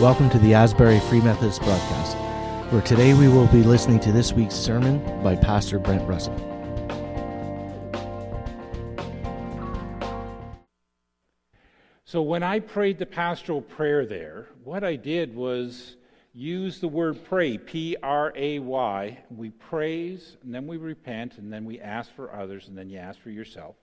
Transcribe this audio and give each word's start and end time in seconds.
Welcome 0.00 0.30
to 0.30 0.38
the 0.38 0.54
Asbury 0.54 1.00
Free 1.00 1.20
Methodist 1.20 1.60
broadcast, 1.60 2.16
where 2.70 2.82
today 2.82 3.14
we 3.14 3.26
will 3.26 3.48
be 3.48 3.64
listening 3.64 3.98
to 3.98 4.12
this 4.12 4.32
week's 4.32 4.54
sermon 4.54 5.00
by 5.24 5.34
Pastor 5.34 5.80
Brent 5.80 6.08
Russell. 6.08 6.36
So, 12.04 12.22
when 12.22 12.44
I 12.44 12.60
prayed 12.60 13.00
the 13.00 13.06
pastoral 13.06 13.60
prayer 13.60 14.06
there, 14.06 14.46
what 14.62 14.84
I 14.84 14.94
did 14.94 15.34
was 15.34 15.96
use 16.32 16.78
the 16.78 16.86
word 16.86 17.24
pray, 17.24 17.58
P 17.58 17.96
R 18.00 18.32
A 18.36 18.60
Y. 18.60 19.18
We 19.36 19.50
praise, 19.50 20.36
and 20.44 20.54
then 20.54 20.68
we 20.68 20.76
repent, 20.76 21.38
and 21.38 21.52
then 21.52 21.64
we 21.64 21.80
ask 21.80 22.14
for 22.14 22.32
others, 22.32 22.68
and 22.68 22.78
then 22.78 22.88
you 22.88 22.98
ask 22.98 23.18
for 23.18 23.30
yourself. 23.30 23.74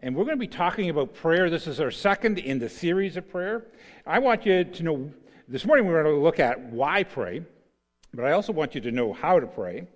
And 0.00 0.16
we're 0.16 0.24
going 0.24 0.36
to 0.36 0.40
be 0.40 0.48
talking 0.48 0.90
about 0.90 1.14
prayer. 1.14 1.48
This 1.48 1.68
is 1.68 1.78
our 1.78 1.92
second 1.92 2.38
in 2.38 2.58
the 2.58 2.68
series 2.68 3.16
of 3.16 3.30
prayer. 3.30 3.66
I 4.04 4.18
want 4.18 4.44
you 4.44 4.64
to 4.64 4.82
know 4.82 5.10
this 5.48 5.64
morning 5.64 5.86
we're 5.86 6.02
going 6.02 6.14
to 6.14 6.20
look 6.20 6.40
at 6.40 6.60
why 6.72 7.04
pray, 7.04 7.40
but 8.12 8.24
I 8.24 8.32
also 8.32 8.52
want 8.52 8.74
you 8.74 8.80
to 8.80 8.90
know 8.90 9.12
how 9.12 9.38
to 9.38 9.46
pray. 9.46 9.86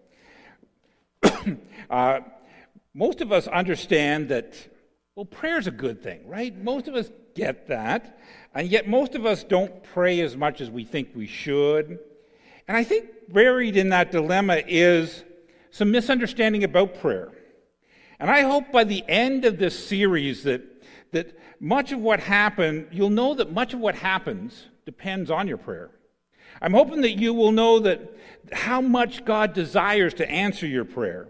uh, 1.91 2.21
most 2.95 3.21
of 3.21 3.33
us 3.33 3.49
understand 3.49 4.29
that, 4.29 4.55
well, 5.17 5.25
prayer 5.25 5.59
is 5.59 5.67
a 5.67 5.73
good 5.73 6.05
thing, 6.05 6.21
right? 6.29 6.57
Most 6.57 6.87
of 6.87 6.95
us 6.95 7.11
get 7.35 7.67
that. 7.67 8.21
And 8.55 8.69
yet, 8.69 8.89
most 8.89 9.17
of 9.17 9.27
us 9.27 9.43
don't 9.43 9.83
pray 9.83 10.21
as 10.21 10.37
much 10.37 10.61
as 10.61 10.71
we 10.71 10.85
think 10.85 11.11
we 11.17 11.27
should. 11.27 11.99
And 12.69 12.77
I 12.77 12.85
think 12.85 13.33
buried 13.33 13.77
in 13.77 13.89
that 13.89 14.13
dilemma 14.13 14.63
is 14.69 15.25
some 15.73 15.91
misunderstanding 15.91 16.63
about 16.63 17.01
prayer. 17.01 17.33
And 18.21 18.31
I 18.31 18.43
hope 18.43 18.71
by 18.71 18.85
the 18.85 19.03
end 19.09 19.45
of 19.45 19.59
this 19.59 19.87
series 19.87 20.45
that, 20.45 20.63
that 21.11 21.37
much 21.59 21.91
of 21.91 21.99
what 21.99 22.21
happened, 22.21 22.89
you'll 22.93 23.11
know 23.11 23.35
that 23.35 23.53
much 23.53 23.75
of 23.75 23.81
what 23.81 23.97
happens 23.97 24.67
depends 24.91 25.31
on 25.31 25.47
your 25.47 25.57
prayer. 25.57 25.89
I'm 26.61 26.73
hoping 26.73 27.03
that 27.03 27.13
you 27.13 27.33
will 27.33 27.53
know 27.53 27.79
that 27.79 28.13
how 28.51 28.81
much 28.81 29.25
God 29.25 29.53
desires 29.53 30.15
to 30.15 30.29
answer 30.29 30.67
your 30.67 30.85
prayer. 30.85 31.29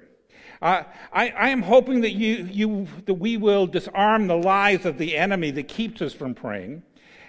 Uh, 0.62 0.84
I, 1.12 1.28
I, 1.28 1.48
am 1.50 1.60
hoping 1.60 2.00
that 2.00 2.12
you, 2.12 2.48
you 2.50 2.88
that 3.04 3.14
we 3.14 3.36
will 3.36 3.66
disarm 3.66 4.26
the 4.26 4.36
lies 4.36 4.86
of 4.86 4.96
the 4.96 5.16
enemy 5.16 5.50
that 5.52 5.68
keeps 5.68 6.00
us 6.00 6.14
from 6.14 6.34
praying, 6.34 6.82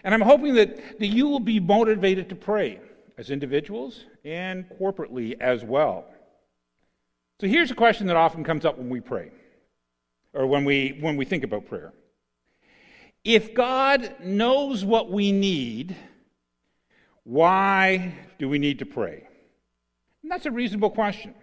and 0.05 0.13
I'm 0.13 0.21
hoping 0.21 0.55
that, 0.55 0.99
that 0.99 1.07
you 1.07 1.27
will 1.27 1.39
be 1.41 1.59
motivated 1.59 2.29
to 2.29 2.35
pray 2.35 2.79
as 3.17 3.29
individuals 3.29 4.05
and 4.23 4.65
corporately 4.79 5.39
as 5.39 5.65
well. 5.65 6.05
So 7.41 7.47
here's 7.47 7.71
a 7.71 7.75
question 7.75 8.07
that 8.07 8.15
often 8.15 8.43
comes 8.43 8.65
up 8.65 8.77
when 8.77 8.89
we 8.89 9.01
pray 9.01 9.31
or 10.33 10.47
when 10.47 10.63
we, 10.63 10.97
when 11.01 11.17
we 11.17 11.25
think 11.25 11.43
about 11.43 11.67
prayer. 11.67 11.93
If 13.23 13.53
God 13.53 14.15
knows 14.23 14.83
what 14.83 15.11
we 15.11 15.31
need, 15.31 15.95
why 17.23 18.15
do 18.39 18.49
we 18.49 18.59
need 18.59 18.79
to 18.79 18.85
pray? 18.85 19.27
And 20.23 20.31
that's 20.31 20.45
a 20.45 20.51
reasonable 20.51 20.89
question. 20.89 21.33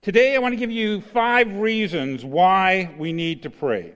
Today, 0.00 0.34
I 0.34 0.38
want 0.38 0.52
to 0.52 0.56
give 0.56 0.70
you 0.70 1.00
five 1.00 1.52
reasons 1.52 2.24
why 2.24 2.94
we 2.98 3.12
need 3.12 3.42
to 3.44 3.50
pray. 3.50 3.94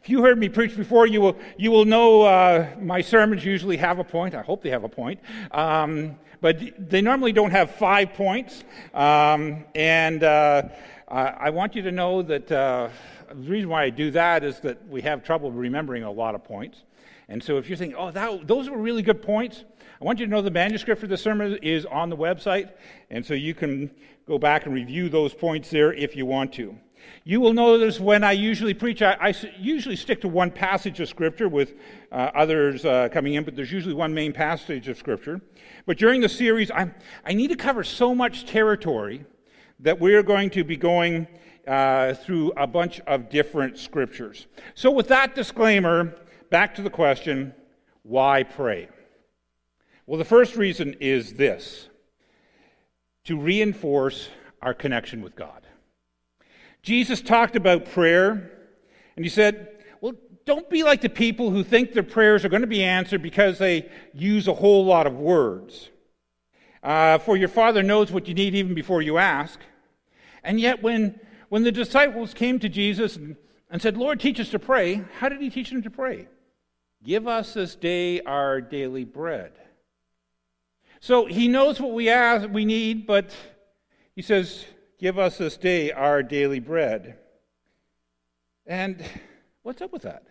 If 0.00 0.08
you 0.08 0.22
heard 0.22 0.38
me 0.38 0.48
preach 0.48 0.76
before, 0.76 1.08
you 1.08 1.20
will, 1.20 1.36
you 1.56 1.72
will 1.72 1.84
know 1.84 2.22
uh, 2.22 2.68
my 2.80 3.00
sermons 3.00 3.44
usually 3.44 3.76
have 3.78 3.98
a 3.98 4.04
point. 4.04 4.34
I 4.34 4.42
hope 4.42 4.62
they 4.62 4.70
have 4.70 4.84
a 4.84 4.88
point. 4.88 5.20
Um, 5.50 6.16
but 6.40 6.88
they 6.88 7.00
normally 7.00 7.32
don't 7.32 7.50
have 7.50 7.72
five 7.72 8.14
points. 8.14 8.62
Um, 8.94 9.64
and 9.74 10.22
uh, 10.22 10.62
I 11.08 11.50
want 11.50 11.74
you 11.74 11.82
to 11.82 11.90
know 11.90 12.22
that 12.22 12.52
uh, 12.52 12.90
the 13.28 13.50
reason 13.50 13.68
why 13.68 13.82
I 13.84 13.90
do 13.90 14.10
that 14.12 14.44
is 14.44 14.60
that 14.60 14.86
we 14.88 15.02
have 15.02 15.24
trouble 15.24 15.50
remembering 15.50 16.04
a 16.04 16.10
lot 16.12 16.36
of 16.36 16.44
points. 16.44 16.84
And 17.28 17.42
so 17.42 17.58
if 17.58 17.68
you're 17.68 17.76
thinking, 17.76 17.98
oh, 17.98 18.10
that, 18.12 18.46
those 18.46 18.70
were 18.70 18.78
really 18.78 19.02
good 19.02 19.20
points, 19.20 19.64
I 20.00 20.04
want 20.04 20.20
you 20.20 20.26
to 20.26 20.30
know 20.30 20.42
the 20.42 20.50
manuscript 20.50 21.00
for 21.00 21.08
the 21.08 21.16
sermon 21.16 21.58
is 21.60 21.84
on 21.84 22.08
the 22.08 22.16
website. 22.16 22.70
And 23.10 23.26
so 23.26 23.34
you 23.34 23.52
can 23.52 23.90
go 24.26 24.38
back 24.38 24.66
and 24.66 24.74
review 24.74 25.08
those 25.08 25.34
points 25.34 25.70
there 25.70 25.92
if 25.92 26.14
you 26.14 26.24
want 26.24 26.52
to. 26.54 26.76
You 27.24 27.40
will 27.40 27.52
notice 27.52 27.98
when 27.98 28.22
I 28.22 28.32
usually 28.32 28.74
preach, 28.74 29.02
I, 29.02 29.16
I 29.20 29.34
usually 29.58 29.96
stick 29.96 30.20
to 30.20 30.28
one 30.28 30.50
passage 30.50 31.00
of 31.00 31.08
Scripture 31.08 31.48
with 31.48 31.74
uh, 32.12 32.30
others 32.34 32.84
uh, 32.84 33.08
coming 33.10 33.34
in, 33.34 33.44
but 33.44 33.56
there's 33.56 33.72
usually 33.72 33.94
one 33.94 34.14
main 34.14 34.32
passage 34.32 34.88
of 34.88 34.98
Scripture. 34.98 35.40
But 35.86 35.98
during 35.98 36.20
the 36.20 36.28
series, 36.28 36.70
i 36.70 36.90
I 37.24 37.34
need 37.34 37.48
to 37.48 37.56
cover 37.56 37.82
so 37.82 38.14
much 38.14 38.46
territory 38.46 39.24
that 39.80 39.98
we're 39.98 40.22
going 40.22 40.50
to 40.50 40.64
be 40.64 40.76
going 40.76 41.26
uh, 41.66 42.14
through 42.14 42.52
a 42.56 42.66
bunch 42.66 43.00
of 43.00 43.28
different 43.28 43.78
scriptures. 43.78 44.46
So, 44.74 44.90
with 44.90 45.08
that 45.08 45.34
disclaimer, 45.34 46.14
back 46.50 46.74
to 46.76 46.82
the 46.82 46.90
question 46.90 47.54
why 48.02 48.42
pray? 48.42 48.88
Well, 50.08 50.16
the 50.16 50.24
first 50.24 50.56
reason 50.56 50.96
is 51.00 51.34
this 51.34 51.86
to 53.24 53.38
reinforce 53.38 54.30
our 54.62 54.72
connection 54.72 55.20
with 55.20 55.36
God. 55.36 55.66
Jesus 56.82 57.20
talked 57.20 57.56
about 57.56 57.90
prayer, 57.90 58.50
and 59.16 59.24
he 59.26 59.28
said, 59.28 59.68
Well, 60.00 60.14
don't 60.46 60.70
be 60.70 60.82
like 60.82 61.02
the 61.02 61.10
people 61.10 61.50
who 61.50 61.62
think 61.62 61.92
their 61.92 62.02
prayers 62.02 62.42
are 62.42 62.48
going 62.48 62.62
to 62.62 62.66
be 62.66 62.82
answered 62.82 63.20
because 63.20 63.58
they 63.58 63.90
use 64.14 64.48
a 64.48 64.54
whole 64.54 64.86
lot 64.86 65.06
of 65.06 65.12
words. 65.12 65.90
Uh, 66.82 67.18
for 67.18 67.36
your 67.36 67.48
Father 67.48 67.82
knows 67.82 68.10
what 68.10 68.28
you 68.28 68.32
need 68.32 68.54
even 68.54 68.72
before 68.72 69.02
you 69.02 69.18
ask. 69.18 69.60
And 70.42 70.58
yet, 70.58 70.82
when, 70.82 71.20
when 71.50 71.64
the 71.64 71.72
disciples 71.72 72.32
came 72.32 72.58
to 72.60 72.70
Jesus 72.70 73.16
and, 73.16 73.36
and 73.70 73.82
said, 73.82 73.98
Lord, 73.98 74.20
teach 74.20 74.40
us 74.40 74.48
to 74.52 74.58
pray, 74.58 75.04
how 75.18 75.28
did 75.28 75.42
he 75.42 75.50
teach 75.50 75.68
them 75.68 75.82
to 75.82 75.90
pray? 75.90 76.28
Give 77.04 77.28
us 77.28 77.52
this 77.52 77.74
day 77.74 78.22
our 78.22 78.62
daily 78.62 79.04
bread. 79.04 79.52
So 81.00 81.26
he 81.26 81.48
knows 81.48 81.80
what 81.80 81.92
we 81.92 82.08
ask, 82.08 82.48
we 82.48 82.64
need, 82.64 83.06
but 83.06 83.34
he 84.14 84.22
says, 84.22 84.64
Give 84.98 85.18
us 85.18 85.38
this 85.38 85.56
day 85.56 85.92
our 85.92 86.24
daily 86.24 86.58
bread. 86.58 87.18
And 88.66 89.02
what's 89.62 89.80
up 89.80 89.92
with 89.92 90.02
that? 90.02 90.24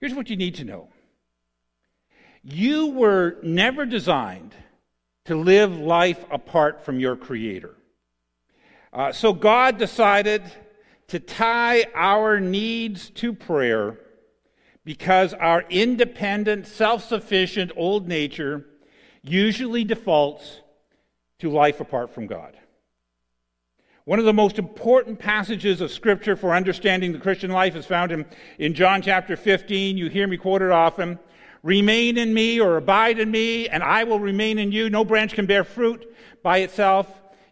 Here's 0.00 0.14
what 0.14 0.28
you 0.28 0.36
need 0.36 0.56
to 0.56 0.64
know 0.64 0.88
you 2.42 2.88
were 2.88 3.36
never 3.42 3.86
designed 3.86 4.54
to 5.26 5.36
live 5.36 5.78
life 5.78 6.24
apart 6.30 6.84
from 6.84 6.98
your 6.98 7.14
Creator. 7.14 7.76
Uh, 8.92 9.12
so 9.12 9.32
God 9.32 9.78
decided 9.78 10.42
to 11.06 11.20
tie 11.20 11.84
our 11.94 12.40
needs 12.40 13.10
to 13.10 13.32
prayer 13.32 13.98
because 14.84 15.32
our 15.34 15.64
independent, 15.70 16.66
self 16.66 17.04
sufficient 17.04 17.70
old 17.76 18.08
nature 18.08 18.66
usually 19.22 19.84
defaults 19.84 20.60
to 21.38 21.50
life 21.50 21.80
apart 21.80 22.14
from 22.14 22.26
God. 22.26 22.56
One 24.04 24.18
of 24.18 24.24
the 24.24 24.32
most 24.32 24.58
important 24.58 25.20
passages 25.20 25.80
of 25.80 25.92
Scripture 25.92 26.34
for 26.34 26.54
understanding 26.54 27.12
the 27.12 27.20
Christian 27.20 27.52
life 27.52 27.76
is 27.76 27.86
found 27.86 28.10
in, 28.10 28.26
in 28.58 28.74
John 28.74 29.00
chapter 29.00 29.36
15. 29.36 29.96
You 29.96 30.08
hear 30.08 30.26
me 30.26 30.36
quoted 30.36 30.72
often. 30.72 31.20
Remain 31.62 32.18
in 32.18 32.34
me 32.34 32.60
or 32.60 32.76
abide 32.76 33.20
in 33.20 33.30
me, 33.30 33.68
and 33.68 33.80
I 33.80 34.02
will 34.02 34.18
remain 34.18 34.58
in 34.58 34.72
you. 34.72 34.90
No 34.90 35.04
branch 35.04 35.34
can 35.34 35.46
bear 35.46 35.62
fruit 35.62 36.12
by 36.42 36.58
itself. 36.58 37.06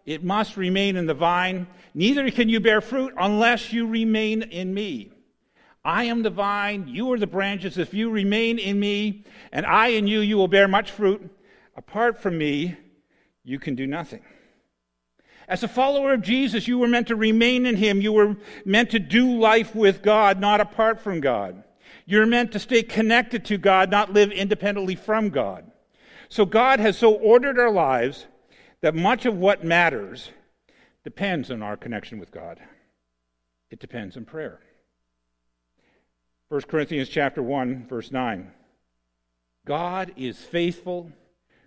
It 0.05 0.25
must 0.25 0.57
remain 0.57 0.97
in 0.97 1.07
the 1.07 1.15
vine. 1.15 1.69
Neither 1.95 2.29
can 2.33 2.49
you 2.49 2.59
bear 2.59 2.81
fruit 2.81 3.15
unless 3.17 3.73
you 3.73 3.87
remain 3.87 4.43
in 4.43 4.75
me. 4.75 5.13
I 5.85 6.05
am 6.05 6.23
the 6.23 6.31
vine, 6.31 6.89
you 6.89 7.13
are 7.13 7.19
the 7.19 7.29
branches. 7.29 7.79
If 7.79 7.95
you 7.95 8.11
remain 8.11 8.59
in 8.59 8.79
me, 8.79 9.25
and 9.53 9.65
I 9.65 9.89
in 9.89 10.09
you, 10.09 10.21
you 10.21 10.37
will 10.37 10.49
bear 10.49 10.67
much 10.67 10.91
fruit. 10.91 11.31
Apart 11.81 12.21
from 12.21 12.37
me, 12.37 12.77
you 13.43 13.59
can 13.59 13.75
do 13.75 13.87
nothing. 13.87 14.21
As 15.49 15.63
a 15.63 15.69
follower 15.69 16.13
of 16.13 16.21
Jesus, 16.21 16.69
you 16.69 16.79
were 16.79 16.87
meant 16.87 17.07
to 17.07 17.17
remain 17.17 17.65
in 17.65 17.77
Him. 17.77 18.03
You 18.03 18.13
were 18.13 18.37
meant 18.67 18.91
to 18.91 18.99
do 18.99 19.39
life 19.39 19.75
with 19.75 20.03
God, 20.03 20.39
not 20.39 20.61
apart 20.61 21.01
from 21.01 21.23
God. 21.23 21.65
You're 22.05 22.27
meant 22.27 22.53
to 22.53 22.59
stay 22.59 22.83
connected 22.83 23.47
to 23.47 23.57
God, 23.57 23.91
not 23.91 24.13
live 24.13 24.31
independently 24.31 24.95
from 24.95 25.31
God. 25.31 25.71
So 26.29 26.45
God 26.45 26.81
has 26.81 26.99
so 26.99 27.15
ordered 27.15 27.59
our 27.59 27.73
lives 27.73 28.27
that 28.83 28.95
much 28.95 29.25
of 29.25 29.39
what 29.39 29.65
matters 29.65 30.33
depends 31.03 31.51
on 31.51 31.63
our 31.63 31.79
connection 31.79 32.19
with 32.19 32.31
God. 32.31 32.61
It 33.71 33.81
depends 33.81 34.19
on 34.19 34.27
prayer. 34.27 34.61
1 36.51 36.61
Corinthians 36.63 37.09
chapter 37.09 37.43
1 37.43 37.87
verse 37.89 38.13
9. 38.13 38.53
God 39.65 40.13
is 40.19 40.39
faithful 40.39 41.13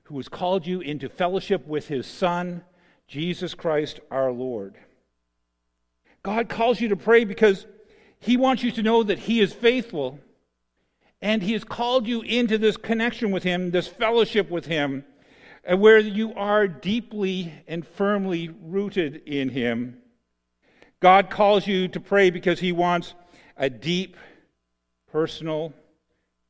who 0.03 0.17
has 0.17 0.27
called 0.27 0.67
you 0.67 0.81
into 0.81 1.09
fellowship 1.09 1.65
with 1.67 1.87
his 1.87 2.05
son 2.05 2.63
Jesus 3.07 3.53
Christ 3.53 3.99
our 4.09 4.31
Lord. 4.31 4.75
God 6.23 6.49
calls 6.49 6.79
you 6.79 6.87
to 6.89 6.95
pray 6.95 7.25
because 7.25 7.67
He 8.19 8.37
wants 8.37 8.63
you 8.63 8.71
to 8.71 8.81
know 8.81 9.03
that 9.03 9.19
He 9.19 9.39
is 9.39 9.53
faithful 9.53 10.19
and 11.21 11.43
He 11.43 11.53
has 11.53 11.63
called 11.63 12.07
you 12.07 12.21
into 12.21 12.57
this 12.57 12.77
connection 12.77 13.31
with 13.31 13.43
Him, 13.43 13.71
this 13.71 13.87
fellowship 13.87 14.49
with 14.49 14.65
Him, 14.65 15.05
where 15.67 15.99
you 15.99 16.33
are 16.33 16.67
deeply 16.67 17.53
and 17.67 17.85
firmly 17.85 18.49
rooted 18.61 19.21
in 19.27 19.49
Him. 19.49 19.97
God 20.99 21.29
calls 21.29 21.67
you 21.67 21.87
to 21.89 21.99
pray 21.99 22.29
because 22.29 22.59
He 22.59 22.71
wants 22.71 23.13
a 23.57 23.69
deep, 23.69 24.17
personal, 25.11 25.73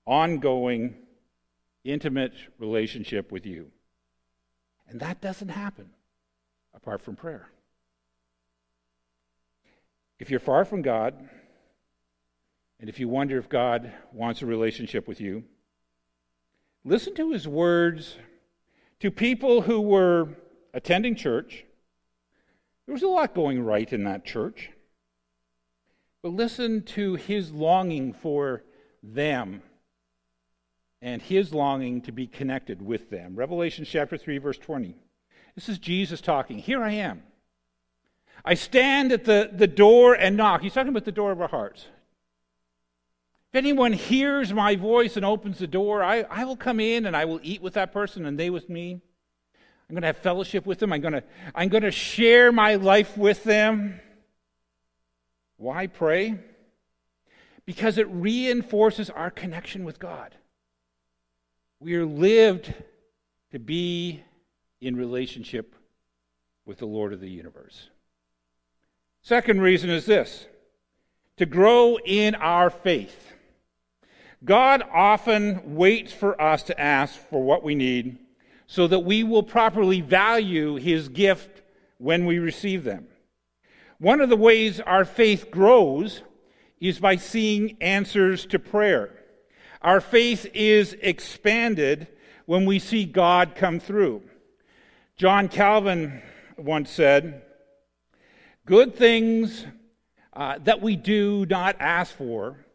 ongoing, 0.05 0.95
intimate 1.83 2.33
relationship 2.59 3.31
with 3.31 3.45
you. 3.45 3.71
And 4.87 4.99
that 4.99 5.21
doesn't 5.21 5.49
happen 5.49 5.89
apart 6.73 7.01
from 7.01 7.15
prayer. 7.15 7.49
If 10.19 10.29
you're 10.29 10.39
far 10.39 10.65
from 10.65 10.81
God, 10.81 11.15
and 12.79 12.89
if 12.89 12.99
you 12.99 13.07
wonder 13.07 13.37
if 13.37 13.49
God 13.49 13.91
wants 14.11 14.41
a 14.41 14.45
relationship 14.45 15.07
with 15.07 15.19
you, 15.21 15.43
listen 16.83 17.15
to 17.15 17.31
his 17.31 17.47
words 17.47 18.17
to 18.99 19.11
people 19.11 19.61
who 19.61 19.81
were 19.81 20.29
attending 20.73 21.15
church. 21.15 21.65
There 22.85 22.93
was 22.93 23.03
a 23.03 23.07
lot 23.07 23.33
going 23.33 23.63
right 23.63 23.91
in 23.91 24.03
that 24.05 24.25
church. 24.25 24.69
But 26.21 26.29
listen 26.29 26.83
to 26.83 27.15
his 27.15 27.51
longing 27.51 28.13
for 28.13 28.63
them 29.01 29.61
and 31.03 31.21
his 31.21 31.53
longing 31.53 31.99
to 32.01 32.13
be 32.13 32.25
connected 32.25 32.81
with 32.81 33.09
them. 33.09 33.35
Revelation 33.35 33.83
chapter 33.83 34.17
3, 34.17 34.37
verse 34.37 34.57
20. 34.57 34.95
This 35.53 35.67
is 35.67 35.77
Jesus 35.77 36.21
talking. 36.21 36.57
Here 36.57 36.81
I 36.81 36.93
am. 36.93 37.23
I 38.45 38.53
stand 38.53 39.11
at 39.11 39.25
the, 39.25 39.49
the 39.51 39.67
door 39.67 40.13
and 40.13 40.37
knock. 40.37 40.61
He's 40.61 40.73
talking 40.73 40.89
about 40.89 41.03
the 41.03 41.11
door 41.11 41.33
of 41.33 41.41
our 41.41 41.49
hearts. 41.49 41.87
If 43.51 43.57
anyone 43.57 43.91
hears 43.91 44.53
my 44.53 44.77
voice 44.77 45.17
and 45.17 45.25
opens 45.25 45.59
the 45.59 45.67
door, 45.67 46.01
I, 46.01 46.21
I 46.21 46.45
will 46.45 46.55
come 46.55 46.79
in 46.79 47.05
and 47.05 47.17
I 47.17 47.25
will 47.25 47.41
eat 47.43 47.61
with 47.61 47.73
that 47.73 47.91
person 47.91 48.25
and 48.25 48.39
they 48.39 48.49
with 48.49 48.69
me. 48.69 49.01
I'm 49.89 49.95
going 49.95 50.03
to 50.03 50.07
have 50.07 50.17
fellowship 50.19 50.65
with 50.65 50.79
them. 50.79 50.93
I'm 50.93 51.01
going 51.01 51.13
to, 51.13 51.23
I'm 51.53 51.67
going 51.67 51.83
to 51.83 51.91
share 51.91 52.53
my 52.53 52.75
life 52.75 53.17
with 53.17 53.43
them. 53.43 53.99
Why 55.57 55.87
pray? 55.87 56.39
Because 57.65 57.97
it 57.97 58.07
reinforces 58.09 59.09
our 59.09 59.29
connection 59.29 59.83
with 59.83 59.99
God. 59.99 60.33
We 61.83 61.95
are 61.95 62.05
lived 62.05 62.73
to 63.51 63.59
be 63.59 64.23
in 64.79 64.95
relationship 64.95 65.75
with 66.65 66.77
the 66.77 66.85
Lord 66.85 67.11
of 67.11 67.19
the 67.19 67.29
universe. 67.29 67.89
Second 69.21 69.59
reason 69.59 69.89
is 69.89 70.05
this 70.05 70.45
to 71.35 71.45
grow 71.45 71.97
in 72.05 72.35
our 72.35 72.69
faith. 72.69 73.33
God 74.45 74.81
often 74.93 75.75
waits 75.75 76.13
for 76.13 76.41
us 76.41 76.63
to 76.63 76.79
ask 76.79 77.19
for 77.19 77.43
what 77.43 77.65
we 77.65 77.75
need 77.75 78.17
so 78.65 78.87
that 78.87 78.99
we 78.99 79.25
will 79.25 79.43
properly 79.43 79.99
value 79.99 80.75
his 80.75 81.09
gift 81.09 81.63
when 81.97 82.25
we 82.25 82.39
receive 82.39 82.85
them. 82.85 83.07
One 83.97 84.21
of 84.21 84.29
the 84.29 84.37
ways 84.37 84.79
our 84.79 85.03
faith 85.03 85.51
grows 85.51 86.21
is 86.79 86.99
by 86.99 87.17
seeing 87.17 87.75
answers 87.81 88.45
to 88.45 88.57
prayer. 88.57 89.22
Our 89.83 89.99
faith 89.99 90.47
is 90.53 90.95
expanded 91.01 92.07
when 92.45 92.65
we 92.65 92.79
see 92.79 93.03
God 93.03 93.53
come 93.55 93.81
through. 93.81 94.23
John 95.17 95.49
Calvin 95.49 96.21
once 96.57 96.89
said, 96.89 97.41
Good 98.65 98.95
things 98.95 99.65
uh, 100.31 100.59
that 100.63 100.81
we 100.81 100.95
do 100.95 101.45
not 101.49 101.75
ask 101.79 102.15
for 102.15 102.65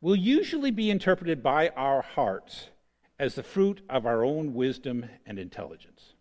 will 0.00 0.14
usually 0.14 0.70
be 0.70 0.90
interpreted 0.90 1.42
by 1.42 1.70
our 1.70 2.02
hearts 2.02 2.68
as 3.18 3.34
the 3.34 3.42
fruit 3.42 3.80
of 3.90 4.06
our 4.06 4.24
own 4.24 4.54
wisdom 4.54 5.06
and 5.26 5.40
intelligence. 5.40 6.14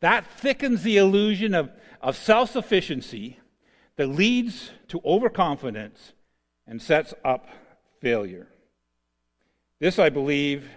That 0.00 0.26
thickens 0.26 0.82
the 0.82 0.98
illusion 0.98 1.54
of, 1.54 1.70
of 2.02 2.16
self 2.16 2.50
sufficiency 2.50 3.38
that 3.96 4.08
leads 4.08 4.72
to 4.88 5.00
overconfidence 5.06 6.12
and 6.66 6.82
sets 6.82 7.14
up 7.24 7.48
failure. 8.00 8.48
This, 9.80 9.98
I 10.00 10.08
believe, 10.08 10.68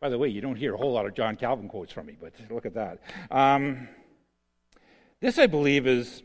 by 0.00 0.08
the 0.08 0.18
way, 0.18 0.28
you 0.28 0.40
don't 0.40 0.56
hear 0.56 0.74
a 0.74 0.76
whole 0.76 0.92
lot 0.92 1.06
of 1.06 1.14
John 1.14 1.36
Calvin 1.36 1.68
quotes 1.68 1.92
from 1.92 2.06
me, 2.06 2.16
but 2.20 2.32
look 2.50 2.66
at 2.66 2.74
that. 2.74 3.00
Um, 3.30 3.88
this, 5.20 5.38
I 5.38 5.46
believe, 5.46 5.86
is 5.86 6.22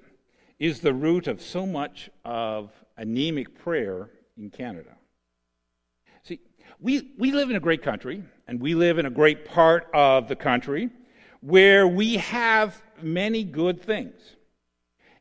is 0.61 0.79
the 0.79 0.93
root 0.93 1.25
of 1.25 1.41
so 1.41 1.65
much 1.65 2.07
of 2.23 2.71
anemic 2.95 3.57
prayer 3.57 4.11
in 4.37 4.51
Canada. 4.51 4.95
See, 6.21 6.39
we, 6.79 7.13
we 7.17 7.31
live 7.31 7.49
in 7.49 7.55
a 7.55 7.59
great 7.59 7.81
country, 7.81 8.23
and 8.47 8.59
we 8.59 8.75
live 8.75 8.99
in 8.99 9.07
a 9.07 9.09
great 9.09 9.43
part 9.43 9.89
of 9.91 10.27
the 10.27 10.35
country 10.35 10.91
where 11.39 11.87
we 11.87 12.17
have 12.17 12.79
many 13.01 13.43
good 13.43 13.81
things. 13.81 14.35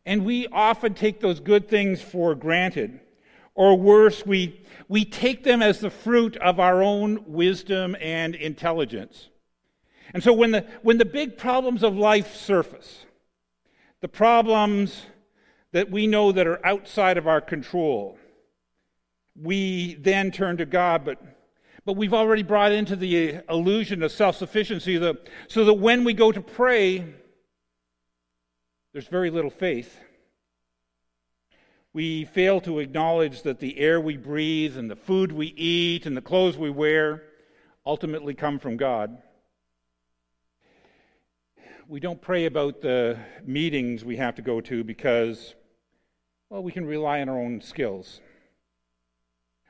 And 0.04 0.26
we 0.26 0.46
often 0.48 0.92
take 0.92 1.20
those 1.20 1.40
good 1.40 1.68
things 1.68 2.02
for 2.02 2.34
granted. 2.34 3.00
Or 3.60 3.76
worse, 3.76 4.24
we, 4.24 4.58
we 4.88 5.04
take 5.04 5.44
them 5.44 5.60
as 5.60 5.80
the 5.80 5.90
fruit 5.90 6.34
of 6.38 6.58
our 6.58 6.82
own 6.82 7.22
wisdom 7.26 7.94
and 8.00 8.34
intelligence. 8.34 9.28
And 10.14 10.22
so 10.22 10.32
when 10.32 10.52
the, 10.52 10.64
when 10.80 10.96
the 10.96 11.04
big 11.04 11.36
problems 11.36 11.82
of 11.82 11.94
life 11.94 12.34
surface, 12.34 13.04
the 14.00 14.08
problems 14.08 15.04
that 15.72 15.90
we 15.90 16.06
know 16.06 16.32
that 16.32 16.46
are 16.46 16.64
outside 16.64 17.18
of 17.18 17.28
our 17.28 17.42
control. 17.42 18.16
We 19.36 19.92
then 19.96 20.30
turn 20.30 20.56
to 20.56 20.64
God, 20.64 21.04
but, 21.04 21.22
but 21.84 21.98
we've 21.98 22.14
already 22.14 22.42
brought 22.42 22.72
into 22.72 22.96
the 22.96 23.40
illusion 23.50 24.02
of 24.02 24.10
self 24.10 24.36
sufficiency 24.36 24.96
so 25.48 25.64
that 25.66 25.74
when 25.74 26.04
we 26.04 26.14
go 26.14 26.32
to 26.32 26.40
pray, 26.40 27.04
there's 28.94 29.08
very 29.08 29.28
little 29.28 29.50
faith. 29.50 30.00
We 31.92 32.24
fail 32.24 32.60
to 32.62 32.78
acknowledge 32.78 33.42
that 33.42 33.58
the 33.58 33.78
air 33.78 34.00
we 34.00 34.16
breathe 34.16 34.76
and 34.76 34.90
the 34.90 34.96
food 34.96 35.32
we 35.32 35.48
eat 35.48 36.06
and 36.06 36.16
the 36.16 36.22
clothes 36.22 36.56
we 36.56 36.70
wear 36.70 37.22
ultimately 37.84 38.34
come 38.34 38.58
from 38.58 38.76
God 38.76 39.18
we 41.90 41.98
don't 41.98 42.22
pray 42.22 42.46
about 42.46 42.80
the 42.80 43.18
meetings 43.44 44.04
we 44.04 44.16
have 44.16 44.36
to 44.36 44.42
go 44.42 44.60
to 44.60 44.84
because 44.84 45.56
well, 46.48 46.62
we 46.62 46.70
can 46.70 46.86
rely 46.86 47.20
on 47.20 47.28
our 47.28 47.36
own 47.36 47.60
skills. 47.60 48.20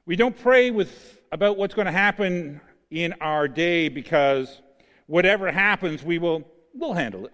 We 0.05 0.17
don't 0.17 0.39
pray 0.39 0.71
with, 0.71 1.19
about 1.33 1.57
what's 1.57 1.73
going 1.73 1.87
to 1.87 1.93
happen 1.93 2.61
in 2.91 3.15
our 3.23 3.49
day 3.49 3.89
because 3.89 4.61
whatever 5.07 5.51
happens, 5.51 6.03
we 6.03 6.19
will 6.19 6.47
we'll 6.75 6.93
handle 6.93 7.25
it. 7.25 7.33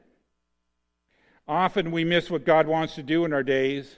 Often 1.48 1.90
we 1.90 2.04
miss 2.04 2.30
what 2.30 2.44
God 2.44 2.68
wants 2.68 2.94
to 2.94 3.02
do 3.02 3.24
in 3.24 3.32
our 3.32 3.42
days 3.42 3.92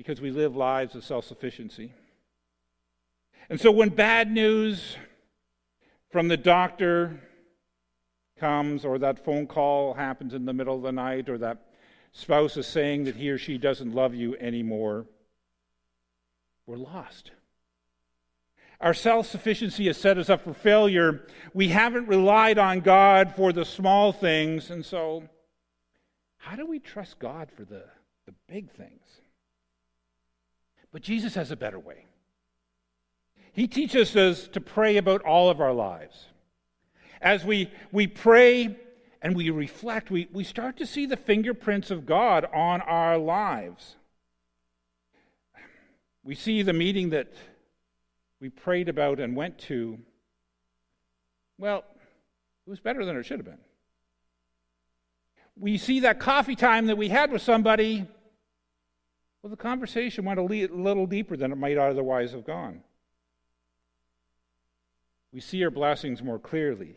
because 0.00 0.18
we 0.18 0.30
live 0.30 0.56
lives 0.56 0.94
of 0.94 1.04
self 1.04 1.26
sufficiency. 1.26 1.92
And 3.50 3.60
so 3.60 3.70
when 3.70 3.90
bad 3.90 4.30
news 4.30 4.96
from 6.08 6.28
the 6.28 6.38
doctor 6.38 7.20
comes, 8.38 8.86
or 8.86 8.98
that 8.98 9.22
phone 9.22 9.46
call 9.46 9.92
happens 9.92 10.32
in 10.32 10.46
the 10.46 10.54
middle 10.54 10.74
of 10.74 10.80
the 10.80 10.90
night, 10.90 11.28
or 11.28 11.36
that 11.36 11.66
spouse 12.12 12.56
is 12.56 12.66
saying 12.66 13.04
that 13.04 13.16
he 13.16 13.28
or 13.28 13.36
she 13.36 13.58
doesn't 13.58 13.94
love 13.94 14.14
you 14.14 14.38
anymore, 14.38 15.04
we're 16.64 16.78
lost. 16.78 17.32
Our 18.80 18.94
self 18.94 19.26
sufficiency 19.26 19.86
has 19.88 19.98
set 19.98 20.16
us 20.16 20.30
up 20.30 20.44
for 20.44 20.54
failure. 20.54 21.26
We 21.52 21.68
haven't 21.68 22.08
relied 22.08 22.56
on 22.56 22.80
God 22.80 23.34
for 23.36 23.52
the 23.52 23.66
small 23.66 24.12
things, 24.12 24.70
and 24.70 24.82
so 24.82 25.24
how 26.38 26.56
do 26.56 26.64
we 26.64 26.78
trust 26.78 27.18
God 27.18 27.50
for 27.54 27.66
the, 27.66 27.84
the 28.24 28.32
big 28.48 28.70
things? 28.70 29.19
But 30.92 31.02
Jesus 31.02 31.34
has 31.34 31.50
a 31.50 31.56
better 31.56 31.78
way. 31.78 32.06
He 33.52 33.66
teaches 33.66 34.16
us 34.16 34.48
to 34.48 34.60
pray 34.60 34.96
about 34.96 35.22
all 35.22 35.50
of 35.50 35.60
our 35.60 35.72
lives. 35.72 36.26
As 37.20 37.44
we, 37.44 37.70
we 37.92 38.06
pray 38.06 38.76
and 39.22 39.36
we 39.36 39.50
reflect, 39.50 40.10
we, 40.10 40.28
we 40.32 40.44
start 40.44 40.76
to 40.78 40.86
see 40.86 41.06
the 41.06 41.16
fingerprints 41.16 41.90
of 41.90 42.06
God 42.06 42.46
on 42.52 42.80
our 42.82 43.18
lives. 43.18 43.96
We 46.22 46.34
see 46.34 46.62
the 46.62 46.72
meeting 46.72 47.10
that 47.10 47.32
we 48.40 48.48
prayed 48.48 48.88
about 48.88 49.20
and 49.20 49.36
went 49.36 49.58
to. 49.58 49.98
Well, 51.58 51.84
it 52.66 52.70
was 52.70 52.80
better 52.80 53.04
than 53.04 53.16
it 53.16 53.24
should 53.24 53.38
have 53.38 53.46
been. 53.46 53.58
We 55.56 55.76
see 55.76 56.00
that 56.00 56.20
coffee 56.20 56.56
time 56.56 56.86
that 56.86 56.96
we 56.96 57.08
had 57.08 57.32
with 57.32 57.42
somebody. 57.42 58.06
Well, 59.42 59.50
the 59.50 59.56
conversation 59.56 60.24
went 60.24 60.38
a 60.38 60.42
little 60.42 61.06
deeper 61.06 61.36
than 61.36 61.52
it 61.52 61.56
might 61.56 61.78
otherwise 61.78 62.32
have 62.32 62.44
gone. 62.44 62.82
We 65.32 65.40
see 65.40 65.64
our 65.64 65.70
blessings 65.70 66.22
more 66.22 66.38
clearly. 66.38 66.96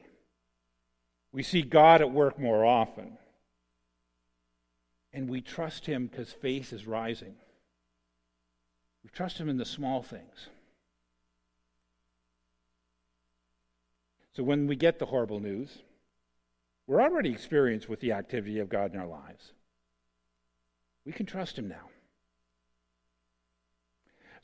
We 1.31 1.43
see 1.43 1.62
God 1.62 2.01
at 2.01 2.12
work 2.12 2.38
more 2.38 2.65
often. 2.65 3.17
And 5.13 5.29
we 5.29 5.41
trust 5.41 5.85
Him 5.85 6.07
because 6.07 6.31
faith 6.33 6.73
is 6.73 6.88
rising. 6.88 7.35
We 9.03 9.09
trust 9.12 9.38
Him 9.38 9.47
in 9.47 9.57
the 9.57 9.65
small 9.65 10.01
things. 10.01 10.50
So 14.35 14.43
when 14.43 14.65
we 14.65 14.75
get 14.75 14.97
the 14.97 15.05
horrible 15.05 15.39
news, 15.39 15.77
we're 16.88 17.01
already 17.01 17.29
experienced 17.29 17.88
with 17.88 18.00
the 18.00 18.12
activity 18.12 18.59
of 18.59 18.67
God 18.67 18.93
in 18.93 19.00
our 19.00 19.07
lives. 19.07 19.53
We 21.05 21.12
can 21.12 21.27
trust 21.27 21.57
Him 21.57 21.69
now. 21.69 21.89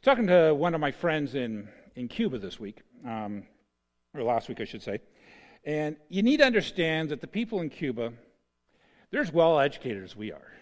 Talking 0.02 0.28
to 0.28 0.54
one 0.54 0.74
of 0.74 0.80
my 0.80 0.92
friends 0.92 1.36
in, 1.36 1.68
in 1.98 2.08
Cuba 2.08 2.38
this 2.38 2.58
week. 2.58 2.84
Um, 3.06 3.44
or 4.14 4.24
last 4.24 4.48
week, 4.48 4.62
I 4.62 4.64
should 4.64 4.82
say. 4.82 5.02
And 5.66 5.98
you 6.08 6.24
need 6.24 6.38
to 6.38 6.46
understand 6.46 7.10
that 7.10 7.20
the 7.20 7.28
people 7.28 7.60
in 7.60 7.70
Cuba, 7.70 8.14
they're 9.12 9.20
as 9.20 9.34
well 9.34 9.60
educated 9.60 10.06
as 10.06 10.16
we 10.16 10.32
are. 10.32 10.54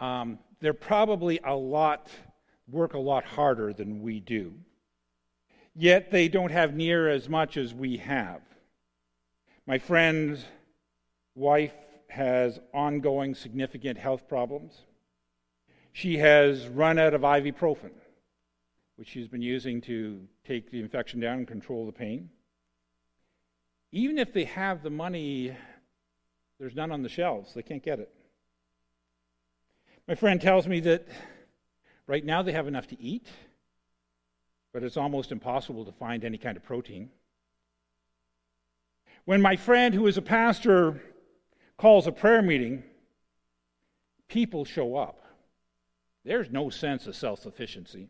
Um, 0.00 0.40
they're 0.60 0.74
probably 0.74 1.38
a 1.44 1.54
lot, 1.54 2.10
work 2.68 2.94
a 2.94 2.98
lot 2.98 3.24
harder 3.24 3.72
than 3.72 4.02
we 4.02 4.18
do. 4.18 4.54
Yet 5.76 6.10
they 6.10 6.26
don't 6.26 6.50
have 6.50 6.74
near 6.74 7.08
as 7.08 7.28
much 7.28 7.56
as 7.56 7.72
we 7.72 7.98
have. 7.98 8.40
My 9.68 9.78
friend's 9.78 10.44
wife 11.36 11.74
has 12.08 12.58
ongoing 12.74 13.36
significant 13.36 13.98
health 13.98 14.26
problems. 14.28 14.80
She 15.92 16.18
has 16.18 16.66
run 16.66 16.98
out 16.98 17.14
of 17.14 17.20
ibuprofen, 17.20 17.92
which 18.96 19.08
she's 19.08 19.28
been 19.28 19.42
using 19.42 19.80
to 19.82 20.20
take 20.46 20.70
the 20.70 20.80
infection 20.80 21.20
down 21.20 21.38
and 21.38 21.46
control 21.48 21.86
the 21.86 21.92
pain. 21.92 22.30
Even 23.92 24.18
if 24.18 24.32
they 24.32 24.44
have 24.44 24.82
the 24.82 24.90
money, 24.90 25.56
there's 26.58 26.74
none 26.74 26.90
on 26.90 27.02
the 27.02 27.08
shelves. 27.08 27.54
They 27.54 27.62
can't 27.62 27.82
get 27.82 28.00
it. 28.00 28.12
My 30.08 30.14
friend 30.14 30.40
tells 30.40 30.66
me 30.66 30.80
that 30.80 31.06
right 32.06 32.24
now 32.24 32.42
they 32.42 32.52
have 32.52 32.68
enough 32.68 32.86
to 32.88 33.00
eat, 33.00 33.26
but 34.72 34.82
it's 34.82 34.96
almost 34.96 35.32
impossible 35.32 35.84
to 35.84 35.92
find 35.92 36.24
any 36.24 36.38
kind 36.38 36.56
of 36.56 36.64
protein. 36.64 37.10
When 39.24 39.42
my 39.42 39.56
friend, 39.56 39.94
who 39.94 40.06
is 40.06 40.16
a 40.16 40.22
pastor, 40.22 41.02
calls 41.76 42.06
a 42.06 42.12
prayer 42.12 42.42
meeting, 42.42 42.84
people 44.28 44.64
show 44.64 44.96
up. 44.96 45.22
There's 46.24 46.50
no 46.50 46.70
sense 46.70 47.06
of 47.06 47.16
self 47.16 47.42
sufficiency. 47.42 48.08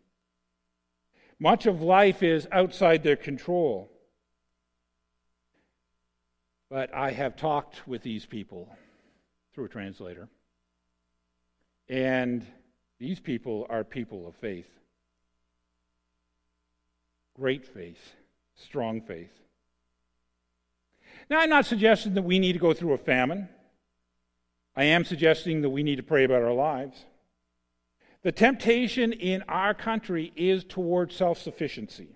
Much 1.38 1.66
of 1.66 1.82
life 1.82 2.22
is 2.22 2.48
outside 2.50 3.02
their 3.02 3.16
control. 3.16 3.90
But 6.70 6.94
I 6.94 7.10
have 7.12 7.36
talked 7.36 7.86
with 7.86 8.02
these 8.02 8.26
people 8.26 8.68
through 9.54 9.66
a 9.66 9.68
translator. 9.68 10.28
And 11.88 12.44
these 12.98 13.20
people 13.20 13.66
are 13.68 13.84
people 13.84 14.26
of 14.26 14.34
faith. 14.36 14.68
Great 17.34 17.66
faith, 17.66 18.14
strong 18.54 19.02
faith. 19.02 19.30
Now, 21.28 21.40
I'm 21.40 21.50
not 21.50 21.66
suggesting 21.66 22.14
that 22.14 22.22
we 22.22 22.38
need 22.38 22.54
to 22.54 22.58
go 22.58 22.72
through 22.72 22.94
a 22.94 22.98
famine. 22.98 23.48
I 24.74 24.84
am 24.84 25.04
suggesting 25.04 25.62
that 25.62 25.70
we 25.70 25.82
need 25.82 25.96
to 25.96 26.02
pray 26.02 26.24
about 26.24 26.42
our 26.42 26.52
lives. 26.52 27.04
The 28.22 28.32
temptation 28.32 29.12
in 29.12 29.42
our 29.48 29.74
country 29.74 30.32
is 30.36 30.64
toward 30.64 31.12
self 31.12 31.38
sufficiency, 31.38 32.08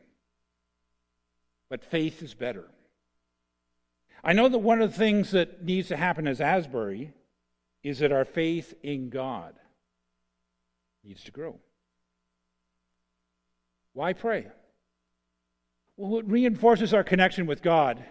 but 1.68 1.84
faith 1.84 2.22
is 2.22 2.34
better. 2.34 2.64
I 4.22 4.32
know 4.32 4.48
that 4.48 4.58
one 4.58 4.82
of 4.82 4.90
the 4.90 4.98
things 4.98 5.30
that 5.30 5.64
needs 5.64 5.88
to 5.88 5.96
happen 5.96 6.26
as 6.26 6.40
Asbury 6.40 7.12
is 7.82 8.00
that 8.00 8.12
our 8.12 8.24
faith 8.24 8.74
in 8.82 9.08
God 9.08 9.54
needs 11.02 11.24
to 11.24 11.30
grow. 11.30 11.58
Why 13.92 14.12
pray? 14.12 14.46
Well, 15.96 16.20
it 16.20 16.26
reinforces 16.26 16.94
our 16.94 17.04
connection 17.04 17.46
with 17.46 17.62
God. 17.62 18.04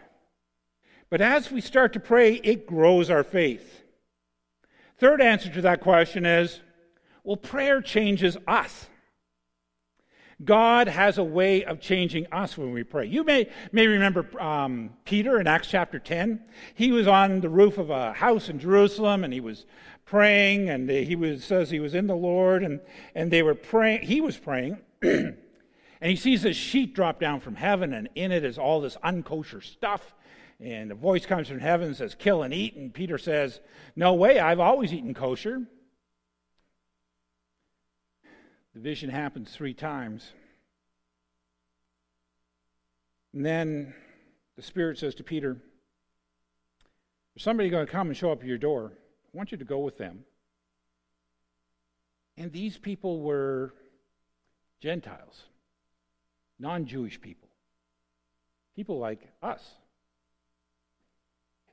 But 1.10 1.22
as 1.22 1.52
we 1.52 1.62
start 1.62 1.94
to 1.94 2.00
pray, 2.00 2.36
it 2.36 2.68
grows 2.68 3.10
our 3.10 3.24
faith. 3.24 3.82
Third 4.98 5.22
answer 5.22 5.50
to 5.50 5.62
that 5.62 5.82
question 5.82 6.26
is 6.26 6.60
well, 7.30 7.38
prayer 7.38 7.80
changes 7.80 8.38
us. 8.48 8.88
God 10.44 10.88
has 10.88 11.20
a 11.20 11.24
way 11.24 11.64
of 11.64 11.80
changing 11.80 12.26
us 12.32 12.58
when 12.58 12.72
we 12.72 12.84
pray. 12.84 13.06
You 13.06 13.24
may, 13.24 13.52
may 13.72 13.86
remember 13.86 14.26
um, 14.42 14.96
Peter 15.06 15.40
in 15.40 15.46
Acts 15.46 15.68
chapter 15.68 16.00
10. 16.00 16.44
He 16.74 16.92
was 16.92 17.08
on 17.08 17.42
the 17.42 17.50
roof 17.50 17.78
of 17.78 17.92
a 17.92 18.14
house 18.14 18.50
in 18.50 18.58
Jerusalem 18.58 19.24
and 19.24 19.32
he 19.32 19.42
was 19.42 19.68
praying 20.06 20.72
and 20.72 20.90
he 20.90 21.16
was, 21.16 21.44
says 21.44 21.70
he 21.70 21.80
was 21.80 21.94
in 21.94 22.08
the 22.08 22.16
Lord 22.16 22.64
and, 22.64 22.80
and 23.14 23.30
they 23.30 23.44
were 23.44 23.54
praying. 23.54 24.02
He 24.02 24.22
was 24.22 24.36
praying 24.36 24.80
and 25.04 25.36
he 26.02 26.16
sees 26.16 26.42
this 26.42 26.58
sheet 26.58 26.96
drop 26.96 27.20
down 27.20 27.42
from 27.42 27.54
heaven 27.54 27.94
and 27.94 28.10
in 28.16 28.32
it 28.32 28.44
is 28.44 28.58
all 28.58 28.82
this 28.82 28.98
unkosher 29.06 29.64
stuff. 29.64 30.16
And 30.60 30.92
a 30.92 30.96
voice 30.96 31.28
comes 31.28 31.48
from 31.48 31.60
heaven 31.60 31.90
and 31.90 31.96
says, 31.96 32.16
Kill 32.16 32.42
and 32.42 32.56
eat. 32.56 32.76
And 32.76 32.92
Peter 32.92 33.20
says, 33.20 33.60
No 33.96 34.16
way, 34.16 34.40
I've 34.40 34.60
always 34.60 34.92
eaten 34.92 35.14
kosher. 35.14 35.68
The 38.74 38.80
vision 38.80 39.10
happens 39.10 39.52
three 39.52 39.74
times. 39.74 40.32
And 43.34 43.46
then 43.46 43.94
the 44.56 44.62
Spirit 44.62 44.98
says 44.98 45.16
to 45.16 45.24
Peter, 45.24 45.58
There's 47.34 47.44
somebody 47.44 47.70
going 47.70 47.86
to 47.86 47.92
come 47.92 48.08
and 48.08 48.18
show 48.18 48.32
up 48.32 48.42
at 48.42 48.48
your 48.48 48.58
door. 48.58 48.94
I 49.34 49.38
want 49.38 49.52
you 49.52 49.58
to 49.58 49.66
go 49.66 49.80
with 49.80 49.98
them. 49.98 50.24
And 52.38 52.52
these 52.52 52.78
people 52.78 53.22
were 53.22 53.74
Gentiles, 54.82 55.44
non 56.58 56.86
Jewish 56.86 57.20
people, 57.20 57.50
people 58.76 58.98
like 58.98 59.28
us. 59.44 59.64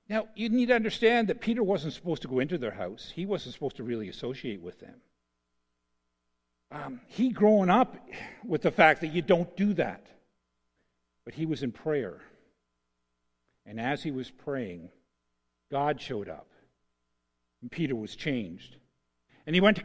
Now, 0.08 0.28
you 0.34 0.48
need 0.48 0.66
to 0.66 0.74
understand 0.74 1.28
that 1.28 1.40
Peter 1.40 1.62
wasn't 1.62 1.92
supposed 1.92 2.22
to 2.22 2.28
go 2.28 2.38
into 2.38 2.58
their 2.58 2.72
house, 2.72 3.12
he 3.14 3.26
wasn't 3.26 3.54
supposed 3.54 3.76
to 3.76 3.84
really 3.84 4.08
associate 4.08 4.60
with 4.60 4.80
them 4.80 5.00
um, 6.70 7.00
he 7.06 7.30
growing 7.30 7.70
up 7.70 7.96
with 8.44 8.62
the 8.62 8.70
fact 8.70 9.00
that 9.00 9.08
you 9.08 9.22
don't 9.22 9.56
do 9.56 9.74
that. 9.74 10.06
But 11.24 11.34
he 11.34 11.46
was 11.46 11.62
in 11.62 11.72
prayer. 11.72 12.20
And 13.64 13.80
as 13.80 14.02
he 14.02 14.10
was 14.10 14.30
praying, 14.30 14.90
God 15.70 16.00
showed 16.00 16.28
up. 16.28 16.48
And 17.62 17.70
Peter 17.70 17.96
was 17.96 18.14
changed. 18.14 18.76
And 19.46 19.54
he 19.54 19.60
went 19.60 19.76
to 19.76 19.82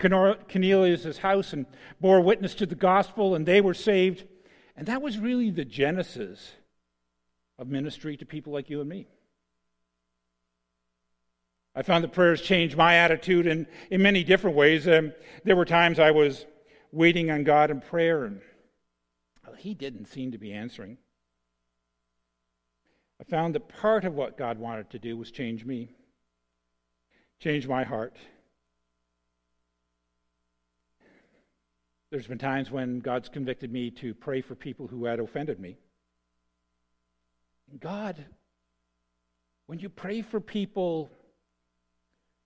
Cornelius' 0.50 1.20
house 1.20 1.54
and 1.54 1.66
bore 2.00 2.22
witness 2.22 2.56
to 2.56 2.66
the 2.66 2.76
gospel, 2.76 3.36
and 3.36 3.46
they 3.46 3.62
were 3.62 3.74
saved. 3.74 4.26
And 4.76 4.88
that 4.88 5.02
was 5.02 5.20
really 5.20 5.52
the 5.52 5.66
genesis 5.66 6.52
of 7.60 7.68
ministry 7.68 8.18
to 8.18 8.26
people 8.26 8.54
like 8.54 8.70
you 8.70 8.82
and 8.82 8.90
me. 8.90 9.08
I 11.76 11.84
found 11.84 12.04
that 12.04 12.12
prayers 12.12 12.42
changed 12.42 12.76
my 12.76 12.96
attitude 12.96 13.48
in, 13.48 13.66
in 13.90 14.02
many 14.02 14.24
different 14.24 14.58
ways. 14.58 14.88
Um, 14.88 15.14
there 15.44 15.56
were 15.56 15.66
times 15.66 16.00
I 16.00 16.12
was 16.12 16.46
waiting 16.92 17.32
on 17.32 17.44
God 17.44 17.72
in 17.72 17.82
prayer, 17.82 18.26
and 18.26 18.42
well, 19.46 19.56
He 19.56 19.74
didn't 19.74 20.06
seem 20.06 20.32
to 20.32 20.38
be 20.38 20.54
answering. 20.54 20.98
I 23.20 23.24
found 23.24 23.56
that 23.56 23.70
part 23.70 24.04
of 24.04 24.16
what 24.16 24.38
God 24.38 24.58
wanted 24.58 24.90
to 24.92 25.00
do 25.00 25.16
was 25.16 25.32
change 25.32 25.64
me, 25.64 25.90
change 27.40 27.68
my 27.68 27.84
heart. 27.84 28.16
There's 32.10 32.28
been 32.28 32.40
times 32.40 32.70
when 32.70 33.00
God's 33.00 33.30
convicted 33.30 33.72
me 33.72 33.90
to 33.92 34.14
pray 34.14 34.42
for 34.42 34.56
people 34.56 34.88
who 34.88 35.06
had 35.06 35.20
offended 35.20 35.60
me. 35.60 35.78
God, 37.80 38.26
when 39.68 39.80
you 39.80 39.88
pray 39.88 40.22
for 40.22 40.42
people 40.42 41.10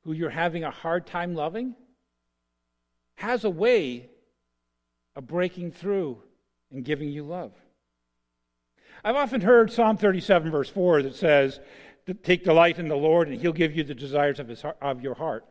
who 0.03 0.11
you're 0.11 0.29
having 0.29 0.63
a 0.63 0.69
hard 0.69 1.07
time 1.07 1.33
loving, 1.33 1.73
has 3.15 3.43
a 3.43 3.49
way 3.49 4.07
of 5.15 5.27
breaking 5.27 5.71
through 5.71 6.21
and 6.71 6.83
giving 6.83 7.09
you 7.09 7.23
love. 7.23 7.53
I've 9.03 9.15
often 9.15 9.41
heard 9.41 9.71
Psalm 9.71 9.97
37, 9.97 10.51
verse 10.51 10.69
4, 10.69 11.03
that 11.03 11.15
says, 11.15 11.59
Take 12.23 12.43
delight 12.43 12.79
in 12.79 12.87
the 12.87 12.95
Lord, 12.95 13.27
and 13.27 13.39
He'll 13.39 13.53
give 13.53 13.75
you 13.75 13.83
the 13.83 13.95
desires 13.95 14.39
of, 14.39 14.47
his, 14.47 14.63
of 14.81 15.01
your 15.01 15.15
heart. 15.15 15.45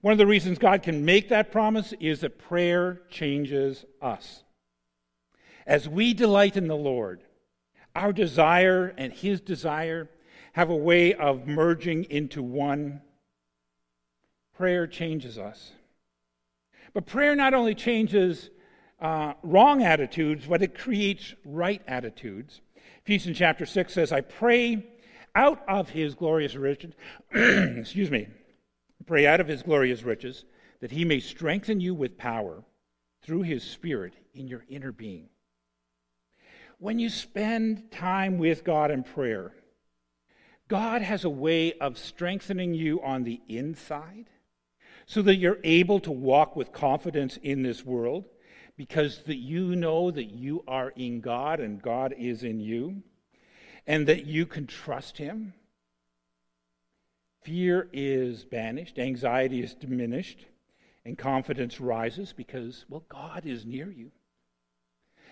One 0.00 0.12
of 0.12 0.18
the 0.18 0.26
reasons 0.26 0.58
God 0.58 0.82
can 0.82 1.04
make 1.04 1.28
that 1.28 1.50
promise 1.50 1.92
is 2.00 2.20
that 2.20 2.38
prayer 2.38 3.02
changes 3.10 3.84
us. 4.00 4.44
As 5.66 5.88
we 5.88 6.14
delight 6.14 6.56
in 6.56 6.68
the 6.68 6.76
Lord, 6.76 7.22
our 7.94 8.12
desire 8.12 8.94
and 8.96 9.12
His 9.12 9.40
desire 9.40 10.08
have 10.52 10.70
a 10.70 10.76
way 10.76 11.14
of 11.14 11.46
merging 11.46 12.04
into 12.04 12.42
one. 12.42 13.02
Prayer 14.56 14.86
changes 14.86 15.38
us. 15.38 15.72
But 16.94 17.06
prayer 17.06 17.36
not 17.36 17.54
only 17.54 17.74
changes 17.74 18.50
uh, 19.00 19.34
wrong 19.42 19.82
attitudes, 19.82 20.46
but 20.46 20.62
it 20.62 20.76
creates 20.76 21.34
right 21.44 21.82
attitudes. 21.86 22.60
Ephesians 23.04 23.38
chapter 23.38 23.66
6 23.66 23.92
says, 23.92 24.12
I 24.12 24.20
pray 24.20 24.84
out 25.34 25.62
of 25.68 25.90
his 25.90 26.14
glorious 26.14 26.54
riches, 26.54 26.94
excuse 27.32 28.10
me, 28.10 28.28
pray 29.06 29.26
out 29.26 29.40
of 29.40 29.48
his 29.48 29.62
glorious 29.62 30.02
riches 30.02 30.44
that 30.80 30.90
he 30.90 31.04
may 31.04 31.20
strengthen 31.20 31.80
you 31.80 31.94
with 31.94 32.18
power 32.18 32.64
through 33.22 33.42
his 33.42 33.62
spirit 33.62 34.14
in 34.34 34.48
your 34.48 34.64
inner 34.68 34.92
being. 34.92 35.28
When 36.78 36.98
you 36.98 37.08
spend 37.08 37.90
time 37.90 38.38
with 38.38 38.62
God 38.62 38.90
in 38.90 39.02
prayer, 39.02 39.52
God 40.68 41.02
has 41.02 41.24
a 41.24 41.30
way 41.30 41.72
of 41.74 41.98
strengthening 41.98 42.74
you 42.74 43.02
on 43.02 43.24
the 43.24 43.40
inside 43.48 44.26
so 45.08 45.22
that 45.22 45.36
you're 45.36 45.58
able 45.64 45.98
to 46.00 46.12
walk 46.12 46.54
with 46.54 46.70
confidence 46.70 47.38
in 47.42 47.62
this 47.62 47.82
world 47.82 48.26
because 48.76 49.22
that 49.24 49.38
you 49.38 49.74
know 49.74 50.10
that 50.10 50.30
you 50.30 50.62
are 50.68 50.90
in 50.90 51.20
God 51.20 51.60
and 51.60 51.80
God 51.82 52.14
is 52.16 52.44
in 52.44 52.60
you. 52.60 53.02
and 53.88 54.06
that 54.06 54.26
you 54.26 54.44
can 54.44 54.66
trust 54.66 55.16
Him. 55.16 55.54
Fear 57.42 57.88
is 57.90 58.44
banished, 58.44 58.98
anxiety 58.98 59.62
is 59.62 59.74
diminished, 59.74 60.44
and 61.06 61.16
confidence 61.16 61.80
rises 61.80 62.34
because, 62.36 62.84
well, 62.90 63.04
God 63.08 63.46
is 63.46 63.64
near 63.64 63.90
you. 63.90 64.10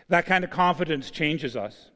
That 0.08 0.24
kind 0.24 0.42
of 0.42 0.48
confidence 0.48 1.10
changes 1.10 1.54
us. 1.54 1.90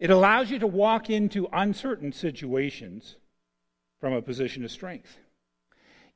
It 0.00 0.10
allows 0.10 0.50
you 0.50 0.58
to 0.58 0.66
walk 0.66 1.08
into 1.08 1.46
uncertain 1.52 2.12
situations 2.12 3.14
from 4.00 4.12
a 4.12 4.22
position 4.22 4.64
of 4.64 4.72
strength. 4.72 5.18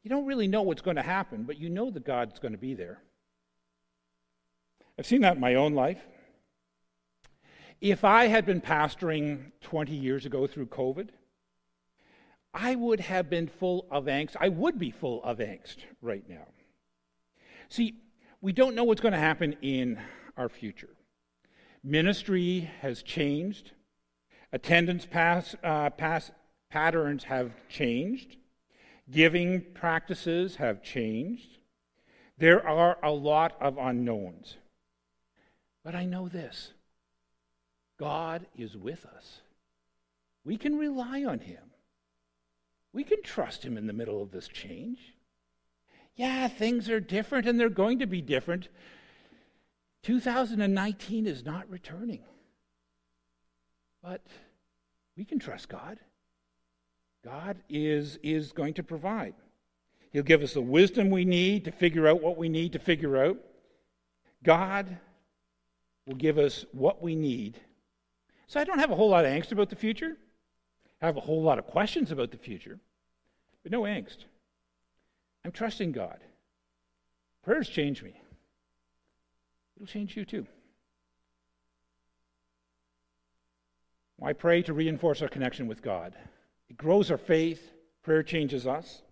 You 0.04 0.10
don't 0.10 0.26
really 0.26 0.46
know 0.46 0.62
what's 0.62 0.82
going 0.82 0.96
to 0.96 1.02
happen, 1.02 1.44
but 1.44 1.58
you 1.58 1.70
know 1.70 1.90
that 1.90 2.04
God's 2.04 2.38
going 2.38 2.52
to 2.52 2.58
be 2.58 2.74
there. 2.74 3.00
I've 4.98 5.06
seen 5.06 5.22
that 5.22 5.36
in 5.36 5.40
my 5.40 5.54
own 5.54 5.72
life. 5.72 5.98
If 7.80 8.04
I 8.04 8.26
had 8.26 8.44
been 8.44 8.60
pastoring 8.60 9.52
20 9.62 9.94
years 9.94 10.26
ago 10.26 10.46
through 10.46 10.66
COVID, 10.66 11.08
I 12.52 12.74
would 12.74 13.00
have 13.00 13.30
been 13.30 13.48
full 13.48 13.86
of 13.90 14.04
angst. 14.04 14.36
I 14.38 14.50
would 14.50 14.78
be 14.78 14.90
full 14.90 15.24
of 15.24 15.38
angst 15.38 15.78
right 16.02 16.22
now. 16.28 16.46
See, 17.70 17.94
we 18.42 18.52
don't 18.52 18.74
know 18.74 18.84
what's 18.84 19.00
going 19.00 19.12
to 19.12 19.18
happen 19.18 19.56
in 19.62 19.98
our 20.36 20.50
future. 20.50 20.90
Ministry 21.82 22.70
has 22.82 23.02
changed, 23.02 23.72
attendance 24.52 25.06
pass, 25.06 25.56
uh, 25.64 25.90
pass 25.90 26.30
patterns 26.70 27.24
have 27.24 27.52
changed, 27.68 28.36
giving 29.10 29.60
practices 29.74 30.56
have 30.56 30.82
changed. 30.82 31.58
There 32.38 32.66
are 32.66 32.98
a 33.02 33.10
lot 33.10 33.56
of 33.60 33.78
unknowns. 33.78 34.56
But 35.84 35.94
I 35.94 36.04
know 36.04 36.28
this 36.28 36.72
God 37.98 38.46
is 38.56 38.76
with 38.76 39.04
us. 39.06 39.40
We 40.44 40.56
can 40.56 40.76
rely 40.76 41.24
on 41.24 41.40
Him. 41.40 41.62
We 42.92 43.04
can 43.04 43.22
trust 43.22 43.64
Him 43.64 43.76
in 43.76 43.86
the 43.86 43.92
middle 43.92 44.22
of 44.22 44.30
this 44.30 44.48
change. 44.48 45.14
Yeah, 46.16 46.48
things 46.48 46.88
are 46.88 47.00
different 47.00 47.46
and 47.46 47.58
they're 47.58 47.68
going 47.68 47.98
to 47.98 48.06
be 48.06 48.20
different. 48.20 48.68
2019 50.02 51.26
is 51.26 51.44
not 51.44 51.68
returning. 51.68 52.22
But 54.02 54.20
we 55.16 55.24
can 55.24 55.38
trust 55.38 55.68
God. 55.68 55.98
God 57.24 57.56
is, 57.68 58.18
is 58.22 58.52
going 58.52 58.74
to 58.74 58.82
provide. 58.82 59.34
He'll 60.12 60.22
give 60.22 60.42
us 60.42 60.54
the 60.54 60.60
wisdom 60.60 61.10
we 61.10 61.24
need 61.24 61.64
to 61.64 61.72
figure 61.72 62.06
out 62.06 62.22
what 62.22 62.36
we 62.36 62.48
need 62.48 62.72
to 62.74 62.78
figure 62.78 63.16
out. 63.16 63.38
God 64.42 64.98
will 66.06 66.14
give 66.14 66.38
us 66.38 66.66
what 66.72 67.02
we 67.02 67.16
need. 67.16 67.58
So 68.46 68.60
I 68.60 68.64
don't 68.64 68.78
have 68.78 68.90
a 68.90 68.94
whole 68.94 69.08
lot 69.08 69.24
of 69.24 69.32
angst 69.32 69.52
about 69.52 69.70
the 69.70 69.76
future. 69.76 70.16
I 71.00 71.06
have 71.06 71.16
a 71.16 71.20
whole 71.20 71.42
lot 71.42 71.58
of 71.58 71.66
questions 71.66 72.10
about 72.10 72.30
the 72.30 72.36
future, 72.36 72.78
but 73.62 73.72
no 73.72 73.82
angst. 73.82 74.18
I'm 75.44 75.52
trusting 75.52 75.92
God. 75.92 76.18
Prayers 77.42 77.68
change 77.68 78.02
me. 78.02 78.20
It'll 79.76 79.86
change 79.86 80.16
you 80.16 80.24
too. 80.24 80.46
I 84.22 84.32
pray 84.32 84.62
to 84.62 84.72
reinforce 84.72 85.20
our 85.20 85.28
connection 85.28 85.66
with 85.66 85.82
God. 85.82 86.14
It 86.74 86.78
grows 86.78 87.08
our 87.12 87.18
faith. 87.18 87.70
Prayer 88.02 88.24
changes 88.24 88.66
us. 88.66 89.02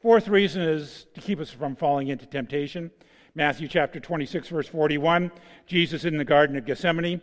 Fourth 0.00 0.28
reason 0.28 0.62
is 0.62 1.06
to 1.12 1.20
keep 1.20 1.38
us 1.38 1.50
from 1.50 1.76
falling 1.76 2.08
into 2.08 2.24
temptation. 2.24 2.90
Matthew 3.34 3.68
chapter 3.68 4.00
26, 4.00 4.48
verse 4.48 4.68
41. 4.68 5.30
Jesus 5.66 6.06
in 6.06 6.16
the 6.16 6.24
Garden 6.24 6.56
of 6.56 6.64
Gethsemane 6.64 7.20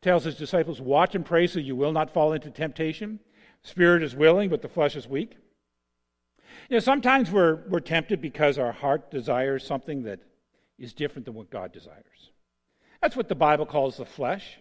tells 0.00 0.22
his 0.22 0.36
disciples, 0.36 0.80
Watch 0.80 1.16
and 1.16 1.26
pray 1.26 1.48
so 1.48 1.58
you 1.58 1.74
will 1.74 1.90
not 1.90 2.14
fall 2.14 2.34
into 2.34 2.50
temptation. 2.50 3.18
Spirit 3.64 4.04
is 4.04 4.14
willing, 4.14 4.48
but 4.48 4.62
the 4.62 4.68
flesh 4.68 4.94
is 4.94 5.08
weak. 5.08 5.38
You 6.68 6.76
know, 6.76 6.78
sometimes 6.78 7.32
we're, 7.32 7.66
we're 7.68 7.80
tempted 7.80 8.20
because 8.20 8.58
our 8.58 8.70
heart 8.70 9.10
desires 9.10 9.66
something 9.66 10.04
that 10.04 10.20
is 10.78 10.94
different 10.94 11.24
than 11.24 11.34
what 11.34 11.50
God 11.50 11.72
desires. 11.72 12.30
That's 13.02 13.16
what 13.16 13.28
the 13.28 13.34
Bible 13.34 13.66
calls 13.66 13.96
the 13.96 14.04
flesh. 14.04 14.58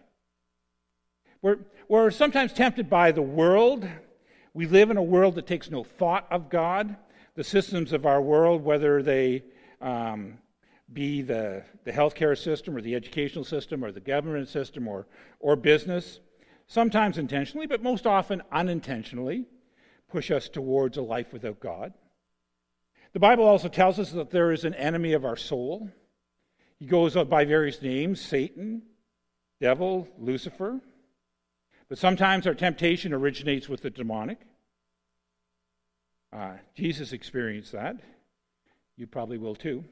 We're, 1.43 1.59
we're 1.87 2.09
sometimes 2.09 2.51
tempted 2.51 2.89
by 2.89 3.11
the 3.11 3.21
world. 3.21 3.87
We 4.55 4.67
live 4.67 4.91
in 4.91 4.97
a 4.97 5.03
world 5.03 5.35
that 5.35 5.47
takes 5.47 5.71
no 5.71 5.83
thought 5.83 6.27
of 6.29 6.49
God. 6.49 6.95
The 7.35 7.43
systems 7.43 7.91
of 7.91 8.05
our 8.05 8.21
world, 8.21 8.63
whether 8.63 9.01
they 9.01 9.43
um, 9.81 10.37
be 10.91 11.23
the, 11.23 11.63
the 11.85 11.91
healthcare 11.91 12.37
system 12.37 12.75
or 12.75 12.81
the 12.81 12.93
educational 12.93 13.43
system 13.43 13.83
or 13.83 13.91
the 13.91 13.99
government 13.99 14.47
system 14.47 14.87
or, 14.87 15.07
or 15.39 15.55
business, 15.55 16.19
sometimes 16.67 17.17
intentionally, 17.17 17.65
but 17.65 17.81
most 17.81 18.05
often 18.05 18.43
unintentionally, 18.51 19.45
push 20.07 20.29
us 20.29 20.47
towards 20.47 20.97
a 20.97 21.01
life 21.01 21.33
without 21.33 21.59
God. 21.59 21.93
The 23.13 23.19
Bible 23.19 23.45
also 23.45 23.69
tells 23.69 23.97
us 23.97 24.11
that 24.11 24.29
there 24.29 24.51
is 24.51 24.65
an 24.65 24.75
enemy 24.75 25.13
of 25.13 25.25
our 25.25 25.35
soul. 25.35 25.89
He 26.77 26.85
goes 26.85 27.15
by 27.15 27.45
various 27.45 27.81
names 27.81 28.21
Satan, 28.21 28.83
devil, 29.59 30.07
Lucifer. 30.19 30.79
But 31.93 31.99
sometimes 31.99 32.47
our 32.47 32.55
temptation 32.55 33.13
originates 33.13 33.69
with 33.69 33.81
the 33.81 33.91
demonic. 33.91 34.39
Uh, 36.35 36.53
Jesus 36.73 37.13
experienced 37.13 37.71
that. 37.73 37.97
You 38.97 39.05
probably 39.05 39.37
will 39.37 39.53
too. 39.53 39.83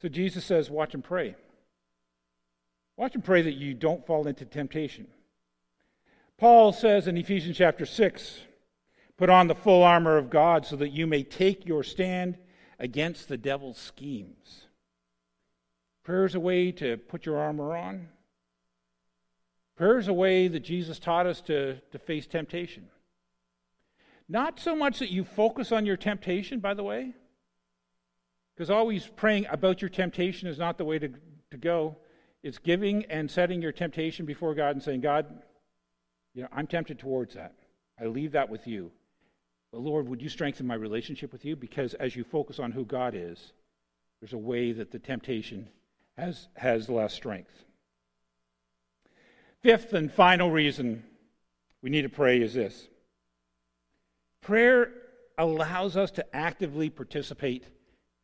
So 0.00 0.08
Jesus 0.08 0.46
says, 0.46 0.70
watch 0.70 0.94
and 0.94 1.04
pray. 1.04 1.34
Watch 2.96 3.14
and 3.14 3.22
pray 3.22 3.42
that 3.42 3.52
you 3.52 3.74
don't 3.74 4.06
fall 4.06 4.26
into 4.26 4.46
temptation. 4.46 5.06
Paul 6.38 6.72
says 6.72 7.06
in 7.06 7.18
Ephesians 7.18 7.58
chapter 7.58 7.84
6 7.84 8.40
put 9.18 9.28
on 9.28 9.48
the 9.48 9.54
full 9.54 9.82
armor 9.82 10.16
of 10.16 10.30
God 10.30 10.64
so 10.64 10.76
that 10.76 10.92
you 10.92 11.06
may 11.06 11.24
take 11.24 11.66
your 11.66 11.82
stand 11.82 12.38
against 12.78 13.28
the 13.28 13.36
devil's 13.36 13.76
schemes. 13.76 14.62
Prayer 16.04 16.24
is 16.24 16.34
a 16.34 16.40
way 16.40 16.72
to 16.72 16.96
put 16.96 17.26
your 17.26 17.36
armor 17.36 17.76
on. 17.76 18.08
Prayer 19.80 19.96
is 19.96 20.08
a 20.08 20.12
way 20.12 20.46
that 20.46 20.60
Jesus 20.60 20.98
taught 20.98 21.24
us 21.24 21.40
to, 21.40 21.76
to 21.90 21.98
face 21.98 22.26
temptation. 22.26 22.88
Not 24.28 24.60
so 24.60 24.76
much 24.76 24.98
that 24.98 25.10
you 25.10 25.24
focus 25.24 25.72
on 25.72 25.86
your 25.86 25.96
temptation, 25.96 26.60
by 26.60 26.74
the 26.74 26.82
way, 26.82 27.14
because 28.54 28.68
always 28.68 29.06
praying 29.06 29.46
about 29.48 29.80
your 29.80 29.88
temptation 29.88 30.48
is 30.48 30.58
not 30.58 30.76
the 30.76 30.84
way 30.84 30.98
to, 30.98 31.08
to 31.50 31.56
go. 31.56 31.96
It's 32.42 32.58
giving 32.58 33.06
and 33.06 33.30
setting 33.30 33.62
your 33.62 33.72
temptation 33.72 34.26
before 34.26 34.54
God 34.54 34.72
and 34.76 34.82
saying, 34.82 35.00
God, 35.00 35.24
you 36.34 36.42
know, 36.42 36.48
I'm 36.52 36.66
tempted 36.66 36.98
towards 36.98 37.34
that. 37.36 37.54
I 37.98 38.04
leave 38.04 38.32
that 38.32 38.50
with 38.50 38.66
you. 38.66 38.92
But 39.72 39.80
Lord, 39.80 40.06
would 40.10 40.20
you 40.20 40.28
strengthen 40.28 40.66
my 40.66 40.74
relationship 40.74 41.32
with 41.32 41.46
you? 41.46 41.56
Because 41.56 41.94
as 41.94 42.14
you 42.14 42.22
focus 42.22 42.58
on 42.58 42.72
who 42.72 42.84
God 42.84 43.14
is, 43.16 43.54
there's 44.20 44.34
a 44.34 44.38
way 44.38 44.72
that 44.72 44.90
the 44.90 44.98
temptation 44.98 45.70
has, 46.18 46.48
has 46.56 46.90
less 46.90 47.14
strength. 47.14 47.64
Fifth 49.62 49.92
and 49.92 50.10
final 50.10 50.50
reason 50.50 51.04
we 51.82 51.90
need 51.90 52.02
to 52.02 52.08
pray 52.08 52.40
is 52.40 52.54
this 52.54 52.88
prayer 54.40 54.92
allows 55.36 55.96
us 55.96 56.10
to 56.12 56.36
actively 56.36 56.90
participate 56.90 57.64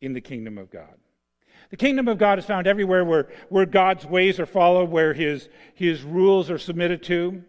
in 0.01 0.12
the 0.12 0.20
kingdom 0.20 0.59
of 0.59 0.70
God. 0.70 0.94
The 1.70 1.77
kingdom 1.77 2.09
of 2.09 2.18
God 2.18 2.38
is 2.38 2.44
found 2.44 2.66
everywhere 2.66 3.05
where, 3.05 3.29
where 3.49 3.66
God's 3.66 4.07
ways 4.07 4.38
are 4.38 4.46
followed, 4.46 4.90
where 4.90 5.12
his, 5.12 5.49
his 5.75 6.03
rules 6.03 6.51
are 6.51 6.59
submitted 6.59 7.03
to. 7.05 7.42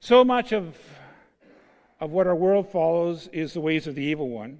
So 0.00 0.24
much 0.24 0.52
of, 0.52 0.76
of 2.00 2.10
what 2.10 2.26
our 2.26 2.34
world 2.34 2.70
follows 2.70 3.28
is 3.32 3.54
the 3.54 3.60
ways 3.60 3.86
of 3.86 3.94
the 3.94 4.02
evil 4.02 4.28
one. 4.28 4.58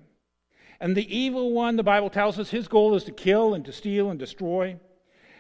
And 0.81 0.97
the 0.97 1.17
evil 1.17 1.53
one, 1.53 1.77
the 1.77 1.83
Bible 1.83 2.09
tells 2.09 2.39
us, 2.39 2.51
his 2.51 2.69
goal 2.69 2.95
is 2.95 3.05
to 3.05 3.13
kill 3.13 3.55
and 3.55 3.65
to 3.65 3.73
steal 3.73 4.11
and 4.11 4.19
destroy. 4.19 4.79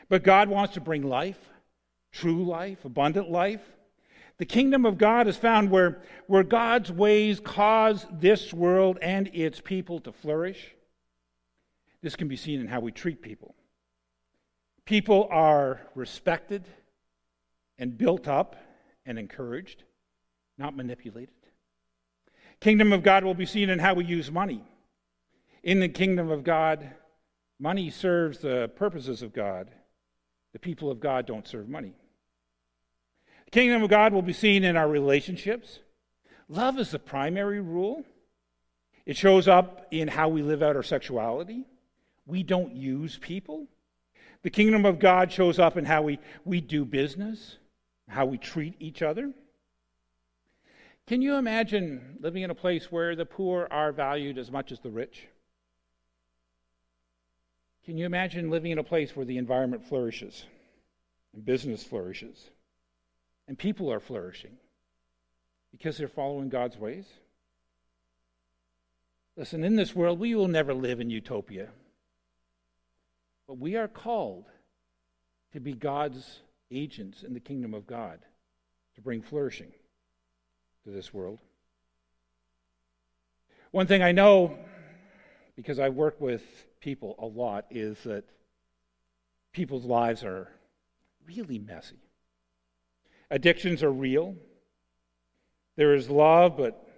But 0.08 0.24
God 0.24 0.48
wants 0.48 0.74
to 0.74 0.80
bring 0.80 1.02
life, 1.02 1.38
true 2.12 2.44
life, 2.44 2.84
abundant 2.84 3.30
life. 3.30 3.62
The 4.38 4.46
kingdom 4.46 4.86
of 4.86 4.98
God 4.98 5.26
is 5.26 5.36
found 5.36 5.70
where, 5.70 6.00
where 6.26 6.44
God's 6.44 6.92
ways 6.92 7.40
cause 7.40 8.06
this 8.12 8.52
world 8.52 8.98
and 9.02 9.28
its 9.34 9.60
people 9.60 10.00
to 10.00 10.12
flourish. 10.12 10.74
This 12.02 12.14
can 12.14 12.28
be 12.28 12.36
seen 12.36 12.60
in 12.60 12.68
how 12.68 12.80
we 12.80 12.92
treat 12.92 13.20
people. 13.20 13.54
People 14.84 15.28
are 15.30 15.80
respected 15.94 16.64
and 17.78 17.98
built 17.98 18.28
up 18.28 18.56
and 19.04 19.18
encouraged, 19.18 19.82
not 20.56 20.76
manipulated. 20.76 21.34
Kingdom 22.60 22.92
of 22.92 23.02
God 23.02 23.24
will 23.24 23.34
be 23.34 23.46
seen 23.46 23.70
in 23.70 23.78
how 23.78 23.94
we 23.94 24.04
use 24.04 24.30
money. 24.30 24.62
In 25.62 25.80
the 25.80 25.88
kingdom 25.88 26.30
of 26.30 26.44
God, 26.44 26.88
money 27.58 27.90
serves 27.90 28.38
the 28.38 28.70
purposes 28.76 29.22
of 29.22 29.32
God. 29.32 29.70
The 30.58 30.62
people 30.70 30.90
of 30.90 30.98
God 30.98 31.24
don't 31.24 31.46
serve 31.46 31.68
money. 31.68 31.94
The 33.44 33.52
kingdom 33.52 33.80
of 33.84 33.90
God 33.90 34.12
will 34.12 34.22
be 34.22 34.32
seen 34.32 34.64
in 34.64 34.76
our 34.76 34.88
relationships. 34.88 35.78
Love 36.48 36.80
is 36.80 36.90
the 36.90 36.98
primary 36.98 37.60
rule. 37.60 38.04
It 39.06 39.16
shows 39.16 39.46
up 39.46 39.86
in 39.92 40.08
how 40.08 40.28
we 40.28 40.42
live 40.42 40.60
out 40.60 40.74
our 40.74 40.82
sexuality 40.82 41.64
we 42.26 42.42
don't 42.42 42.74
use 42.76 43.16
people. 43.16 43.68
The 44.42 44.50
kingdom 44.50 44.84
of 44.84 44.98
God 44.98 45.32
shows 45.32 45.60
up 45.60 45.76
in 45.76 45.84
how 45.84 46.02
we, 46.02 46.18
we 46.44 46.60
do 46.60 46.84
business. 46.84 47.56
how 48.08 48.26
we 48.26 48.38
treat 48.38 48.74
each 48.80 49.00
other. 49.02 49.32
Can 51.06 51.22
you 51.22 51.36
imagine 51.36 52.16
living 52.20 52.42
in 52.42 52.50
a 52.50 52.54
place 52.54 52.90
where 52.90 53.14
the 53.14 53.26
poor 53.26 53.68
are 53.70 53.92
valued 53.92 54.38
as 54.38 54.50
much 54.50 54.72
as 54.72 54.80
the 54.80 54.90
rich? 54.90 55.28
Can 57.88 57.96
you 57.96 58.04
imagine 58.04 58.50
living 58.50 58.70
in 58.70 58.76
a 58.76 58.84
place 58.84 59.16
where 59.16 59.24
the 59.24 59.38
environment 59.38 59.82
flourishes 59.82 60.44
and 61.32 61.42
business 61.42 61.82
flourishes 61.82 62.50
and 63.46 63.58
people 63.58 63.90
are 63.90 63.98
flourishing 63.98 64.58
because 65.70 65.96
they're 65.96 66.06
following 66.06 66.50
God's 66.50 66.76
ways? 66.76 67.06
Listen, 69.38 69.64
in 69.64 69.74
this 69.74 69.96
world, 69.96 70.18
we 70.18 70.34
will 70.34 70.48
never 70.48 70.74
live 70.74 71.00
in 71.00 71.08
utopia. 71.08 71.70
But 73.46 73.56
we 73.56 73.74
are 73.76 73.88
called 73.88 74.44
to 75.54 75.58
be 75.58 75.72
God's 75.72 76.40
agents 76.70 77.22
in 77.22 77.32
the 77.32 77.40
kingdom 77.40 77.72
of 77.72 77.86
God, 77.86 78.18
to 78.96 79.00
bring 79.00 79.22
flourishing 79.22 79.72
to 80.84 80.90
this 80.90 81.14
world. 81.14 81.38
One 83.70 83.86
thing 83.86 84.02
I 84.02 84.12
know, 84.12 84.58
because 85.56 85.78
I 85.78 85.88
work 85.88 86.20
with 86.20 86.42
people 86.80 87.14
a 87.18 87.26
lot, 87.26 87.66
is 87.70 87.98
that 88.04 88.24
people's 89.52 89.84
lives 89.84 90.24
are 90.24 90.48
really 91.26 91.58
messy. 91.58 91.96
Addictions 93.30 93.82
are 93.82 93.92
real. 93.92 94.36
There 95.76 95.94
is 95.94 96.08
love, 96.08 96.56
but 96.56 96.88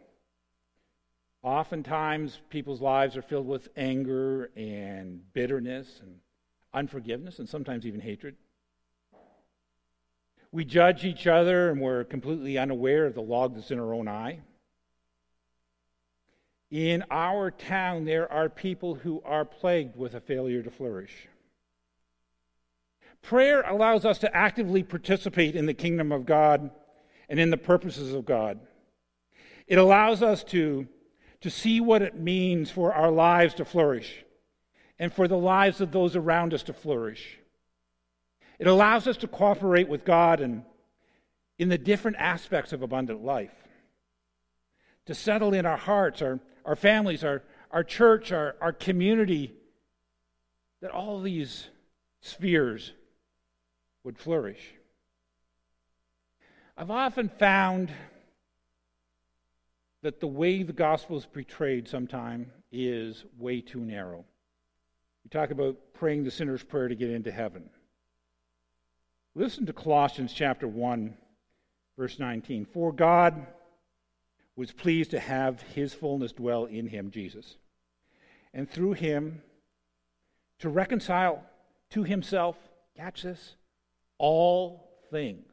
oftentimes 1.42 2.40
people's 2.50 2.80
lives 2.80 3.16
are 3.16 3.22
filled 3.22 3.46
with 3.46 3.68
anger 3.76 4.50
and 4.56 5.20
bitterness 5.32 6.00
and 6.02 6.16
unforgiveness 6.72 7.38
and 7.38 7.48
sometimes 7.48 7.86
even 7.86 8.00
hatred. 8.00 8.36
We 10.52 10.64
judge 10.64 11.04
each 11.04 11.26
other 11.26 11.70
and 11.70 11.80
we're 11.80 12.04
completely 12.04 12.58
unaware 12.58 13.06
of 13.06 13.14
the 13.14 13.22
log 13.22 13.54
that's 13.54 13.70
in 13.70 13.78
our 13.78 13.94
own 13.94 14.08
eye. 14.08 14.40
In 16.70 17.04
our 17.10 17.50
town, 17.50 18.04
there 18.04 18.30
are 18.30 18.48
people 18.48 18.94
who 18.94 19.20
are 19.24 19.44
plagued 19.44 19.96
with 19.96 20.14
a 20.14 20.20
failure 20.20 20.62
to 20.62 20.70
flourish. 20.70 21.28
Prayer 23.22 23.62
allows 23.62 24.04
us 24.04 24.18
to 24.18 24.34
actively 24.34 24.82
participate 24.82 25.56
in 25.56 25.66
the 25.66 25.74
kingdom 25.74 26.12
of 26.12 26.26
God 26.26 26.70
and 27.28 27.40
in 27.40 27.50
the 27.50 27.56
purposes 27.56 28.14
of 28.14 28.24
God. 28.24 28.60
It 29.66 29.78
allows 29.78 30.22
us 30.22 30.44
to, 30.44 30.86
to 31.40 31.50
see 31.50 31.80
what 31.80 32.02
it 32.02 32.18
means 32.18 32.70
for 32.70 32.94
our 32.94 33.10
lives 33.10 33.54
to 33.54 33.64
flourish 33.64 34.24
and 34.98 35.12
for 35.12 35.26
the 35.26 35.36
lives 35.36 35.80
of 35.80 35.92
those 35.92 36.14
around 36.14 36.54
us 36.54 36.62
to 36.64 36.72
flourish. 36.72 37.38
It 38.58 38.66
allows 38.66 39.06
us 39.06 39.16
to 39.18 39.28
cooperate 39.28 39.88
with 39.88 40.04
God 40.04 40.40
and 40.40 40.64
in 41.58 41.68
the 41.68 41.78
different 41.78 42.16
aspects 42.18 42.72
of 42.72 42.82
abundant 42.82 43.22
life, 43.22 43.54
to 45.06 45.14
settle 45.14 45.52
in 45.52 45.66
our 45.66 45.76
hearts, 45.76 46.22
our, 46.22 46.40
our 46.64 46.76
families, 46.76 47.24
our, 47.24 47.42
our 47.70 47.84
church, 47.84 48.32
our, 48.32 48.56
our 48.60 48.72
community, 48.72 49.54
that 50.80 50.90
all 50.90 51.20
these 51.20 51.68
spheres 52.20 52.92
would 54.04 54.18
flourish. 54.18 54.74
I've 56.76 56.90
often 56.90 57.28
found 57.28 57.92
that 60.02 60.20
the 60.20 60.26
way 60.26 60.62
the 60.62 60.72
gospel 60.72 61.18
is 61.18 61.26
portrayed 61.26 61.88
sometimes 61.88 62.48
is 62.72 63.24
way 63.38 63.60
too 63.60 63.80
narrow. 63.80 64.24
We 65.24 65.28
talk 65.28 65.50
about 65.50 65.76
praying 65.92 66.24
the 66.24 66.30
sinner's 66.30 66.62
prayer 66.62 66.88
to 66.88 66.94
get 66.94 67.10
into 67.10 67.30
heaven. 67.30 67.68
Listen 69.34 69.66
to 69.66 69.72
Colossians 69.72 70.32
chapter 70.32 70.66
1, 70.66 71.14
verse 71.98 72.18
19. 72.18 72.64
For 72.64 72.92
God 72.92 73.46
was 74.56 74.72
pleased 74.72 75.10
to 75.12 75.20
have 75.20 75.62
his 75.62 75.94
fullness 75.94 76.32
dwell 76.32 76.64
in 76.66 76.88
him, 76.88 77.10
Jesus, 77.10 77.56
and 78.52 78.68
through 78.68 78.92
him 78.92 79.42
to 80.58 80.68
reconcile 80.68 81.42
to 81.90 82.04
himself, 82.04 82.56
catch 82.96 83.22
this, 83.22 83.54
all 84.18 84.88
things, 85.10 85.52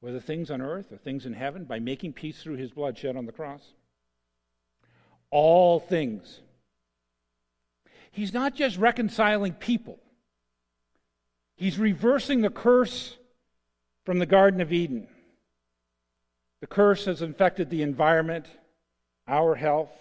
whether 0.00 0.20
things 0.20 0.50
on 0.50 0.60
earth 0.60 0.92
or 0.92 0.96
things 0.96 1.26
in 1.26 1.32
heaven, 1.32 1.64
by 1.64 1.78
making 1.78 2.12
peace 2.12 2.42
through 2.42 2.56
his 2.56 2.70
blood 2.70 2.98
shed 2.98 3.16
on 3.16 3.26
the 3.26 3.32
cross. 3.32 3.62
All 5.30 5.80
things. 5.80 6.40
He's 8.10 8.32
not 8.32 8.54
just 8.54 8.76
reconciling 8.76 9.54
people. 9.54 9.98
He's 11.56 11.78
reversing 11.78 12.42
the 12.42 12.50
curse 12.50 13.16
from 14.04 14.18
the 14.18 14.26
Garden 14.26 14.60
of 14.60 14.72
Eden. 14.72 15.08
The 16.64 16.68
curse 16.68 17.04
has 17.04 17.20
infected 17.20 17.68
the 17.68 17.82
environment, 17.82 18.46
our 19.28 19.54
health, 19.54 19.92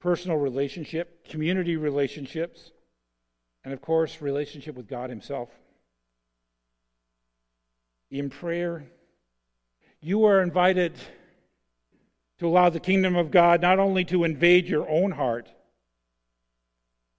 personal 0.00 0.36
relationship, 0.36 1.26
community 1.26 1.76
relationships, 1.76 2.72
and 3.64 3.72
of 3.72 3.80
course, 3.80 4.20
relationship 4.20 4.74
with 4.74 4.86
God 4.86 5.08
Himself. 5.08 5.48
In 8.10 8.28
prayer, 8.28 8.84
you 10.02 10.26
are 10.26 10.42
invited 10.42 10.92
to 12.40 12.46
allow 12.46 12.68
the 12.68 12.80
kingdom 12.80 13.16
of 13.16 13.30
God 13.30 13.62
not 13.62 13.78
only 13.78 14.04
to 14.04 14.24
invade 14.24 14.66
your 14.66 14.86
own 14.86 15.10
heart, 15.10 15.48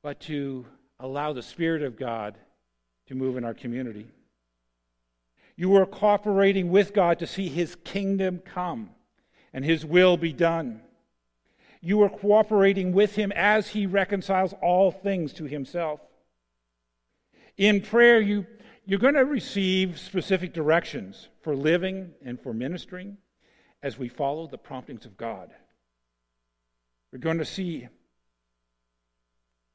but 0.03 0.19
to 0.19 0.63
allow 0.99 1.33
the 1.33 1.41
Spirit 1.41 1.81
of 1.81 1.97
God 1.97 2.37
to 3.07 3.15
move 3.15 3.35
in 3.35 3.45
our 3.45 3.55
community. 3.55 4.05
You 5.59 5.75
are 5.75 5.85
cooperating 5.85 6.69
with 6.69 6.93
God 6.93 7.19
to 7.19 7.27
see 7.27 7.49
His 7.49 7.75
kingdom 7.83 8.39
come 8.39 8.91
and 9.51 9.65
His 9.65 9.85
will 9.85 10.15
be 10.15 10.31
done. 10.31 10.79
You 11.81 12.01
are 12.03 12.09
cooperating 12.09 12.93
with 12.93 13.15
Him 13.15 13.33
as 13.33 13.67
He 13.67 13.85
reconciles 13.85 14.53
all 14.61 14.89
things 14.89 15.33
to 15.33 15.43
Himself. 15.43 15.99
In 17.57 17.81
prayer, 17.81 18.21
you, 18.21 18.47
you're 18.85 18.99
going 18.99 19.15
to 19.15 19.25
receive 19.25 19.99
specific 19.99 20.53
directions 20.53 21.27
for 21.41 21.53
living 21.53 22.11
and 22.23 22.39
for 22.39 22.53
ministering 22.53 23.17
as 23.83 23.99
we 23.99 24.07
follow 24.07 24.47
the 24.47 24.57
promptings 24.57 25.05
of 25.05 25.17
God. 25.17 25.51
We're 27.11 27.19
going 27.19 27.39
to 27.39 27.43
see 27.43 27.89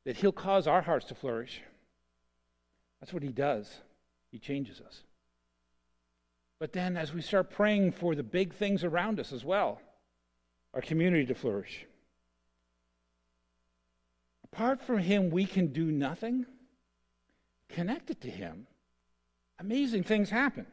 that 0.07 0.17
He'll 0.17 0.33
cause 0.33 0.67
our 0.67 0.81
hearts 0.81 1.05
to 1.09 1.15
flourish 1.15 1.61
that's 3.05 3.13
what 3.13 3.23
he 3.23 3.33
does. 3.33 3.71
He 4.31 4.39
changes 4.39 4.81
us. 4.81 5.03
But 6.65 6.73
then, 6.73 6.97
as 6.97 7.13
we 7.13 7.21
start 7.21 7.51
praying 7.51 7.93
for 7.93 8.15
the 8.15 8.23
big 8.23 8.55
things 8.55 8.85
around 8.85 9.21
us 9.21 9.35
as 9.35 9.45
well, 9.45 9.83
our 10.73 10.81
community 10.81 11.27
to 11.27 11.35
flourish. 11.35 11.85
Apart 14.45 14.81
from 14.81 14.97
him, 14.97 15.29
we 15.29 15.45
can 15.45 15.75
do 15.75 15.93
nothing. 15.93 16.47
Connected 17.69 18.23
to 18.23 18.31
him, 18.31 18.67
amazing 19.59 20.05
things 20.05 20.31
happen. 20.31 20.65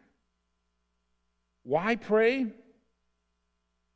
Why 1.63 1.97
pray? 1.97 2.45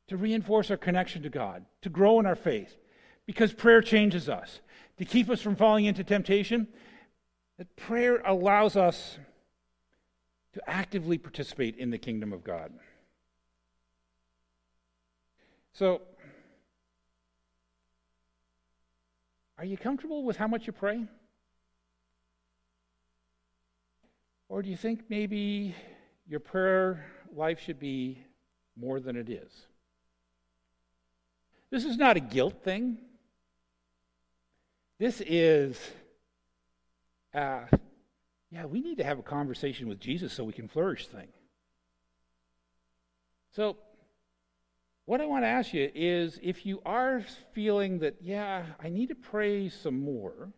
To 0.08 0.18
reinforce 0.18 0.70
our 0.70 0.76
connection 0.76 1.22
to 1.22 1.30
God, 1.30 1.64
to 1.80 1.88
grow 1.88 2.20
in 2.20 2.26
our 2.26 2.36
faith, 2.36 2.76
because 3.24 3.54
prayer 3.54 3.80
changes 3.80 4.28
us, 4.28 4.60
to 4.98 5.06
keep 5.06 5.30
us 5.30 5.40
from 5.40 5.56
falling 5.56 5.86
into 5.86 6.04
temptation, 6.04 6.68
that 7.56 7.74
prayer 7.74 8.20
allows 8.26 8.76
us 8.76 9.16
to 10.56 10.70
actively 10.70 11.18
participate 11.18 11.76
in 11.76 11.90
the 11.90 11.98
kingdom 11.98 12.32
of 12.32 12.42
God. 12.42 12.72
So, 15.74 16.00
are 19.58 19.66
you 19.66 19.76
comfortable 19.76 20.24
with 20.24 20.38
how 20.38 20.46
much 20.46 20.66
you 20.66 20.72
pray? 20.72 21.04
Or 24.48 24.62
do 24.62 24.70
you 24.70 24.78
think 24.78 25.02
maybe 25.10 25.74
your 26.26 26.40
prayer 26.40 27.04
life 27.34 27.60
should 27.60 27.78
be 27.78 28.24
more 28.78 28.98
than 28.98 29.14
it 29.14 29.28
is? 29.28 29.52
This 31.68 31.84
is 31.84 31.98
not 31.98 32.16
a 32.16 32.20
guilt 32.20 32.62
thing. 32.64 32.96
This 34.98 35.20
is 35.20 35.78
uh, 37.34 37.64
yeah, 38.50 38.64
we 38.64 38.80
need 38.80 38.98
to 38.98 39.04
have 39.04 39.18
a 39.18 39.22
conversation 39.22 39.88
with 39.88 40.00
Jesus 40.00 40.32
so 40.32 40.44
we 40.44 40.52
can 40.52 40.68
flourish 40.68 41.06
thing. 41.06 41.28
So, 43.54 43.76
what 45.06 45.20
I 45.20 45.26
want 45.26 45.44
to 45.44 45.48
ask 45.48 45.72
you 45.72 45.90
is 45.94 46.38
if 46.42 46.66
you 46.66 46.80
are 46.84 47.24
feeling 47.52 48.00
that, 48.00 48.16
yeah, 48.20 48.64
I 48.82 48.88
need 48.88 49.08
to 49.08 49.14
pray 49.14 49.68
some 49.68 50.00
more, 50.00 50.50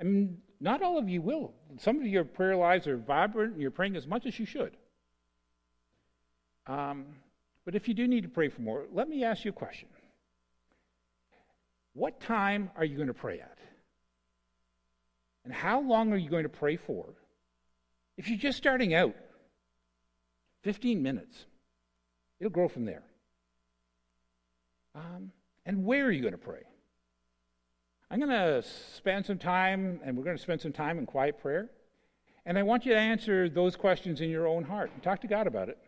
I 0.00 0.04
mean, 0.04 0.38
not 0.60 0.82
all 0.82 0.98
of 0.98 1.08
you 1.08 1.22
will. 1.22 1.54
Some 1.78 2.00
of 2.00 2.06
your 2.06 2.24
prayer 2.24 2.56
lives 2.56 2.86
are 2.86 2.96
vibrant 2.96 3.52
and 3.52 3.62
you're 3.62 3.70
praying 3.70 3.96
as 3.96 4.06
much 4.06 4.26
as 4.26 4.38
you 4.38 4.46
should. 4.46 4.76
Um, 6.66 7.06
but 7.64 7.74
if 7.74 7.88
you 7.88 7.94
do 7.94 8.06
need 8.06 8.22
to 8.22 8.28
pray 8.28 8.48
for 8.48 8.62
more, 8.62 8.84
let 8.92 9.08
me 9.08 9.24
ask 9.24 9.44
you 9.44 9.50
a 9.50 9.54
question. 9.54 9.88
What 11.94 12.20
time 12.20 12.70
are 12.76 12.84
you 12.84 12.96
going 12.96 13.08
to 13.08 13.14
pray 13.14 13.40
at? 13.40 13.58
And 15.44 15.52
how 15.52 15.80
long 15.80 16.12
are 16.12 16.16
you 16.16 16.30
going 16.30 16.44
to 16.44 16.48
pray 16.48 16.76
for? 16.76 17.06
If 18.16 18.28
you're 18.28 18.38
just 18.38 18.58
starting 18.58 18.94
out, 18.94 19.14
15 20.62 21.02
minutes. 21.02 21.46
It'll 22.38 22.50
grow 22.50 22.68
from 22.68 22.84
there. 22.84 23.02
Um, 24.94 25.32
and 25.66 25.84
where 25.84 26.06
are 26.06 26.10
you 26.10 26.20
going 26.20 26.32
to 26.32 26.38
pray? 26.38 26.62
I'm 28.10 28.18
going 28.18 28.30
to 28.30 28.62
spend 28.62 29.26
some 29.26 29.38
time, 29.38 30.00
and 30.04 30.16
we're 30.16 30.24
going 30.24 30.36
to 30.36 30.42
spend 30.42 30.60
some 30.60 30.72
time 30.72 30.98
in 30.98 31.06
quiet 31.06 31.40
prayer. 31.40 31.70
And 32.44 32.58
I 32.58 32.62
want 32.62 32.84
you 32.84 32.92
to 32.92 32.98
answer 32.98 33.48
those 33.48 33.76
questions 33.76 34.20
in 34.20 34.28
your 34.28 34.46
own 34.46 34.64
heart 34.64 34.90
and 34.92 35.02
talk 35.02 35.20
to 35.22 35.28
God 35.28 35.46
about 35.46 35.68
it. 35.68 35.78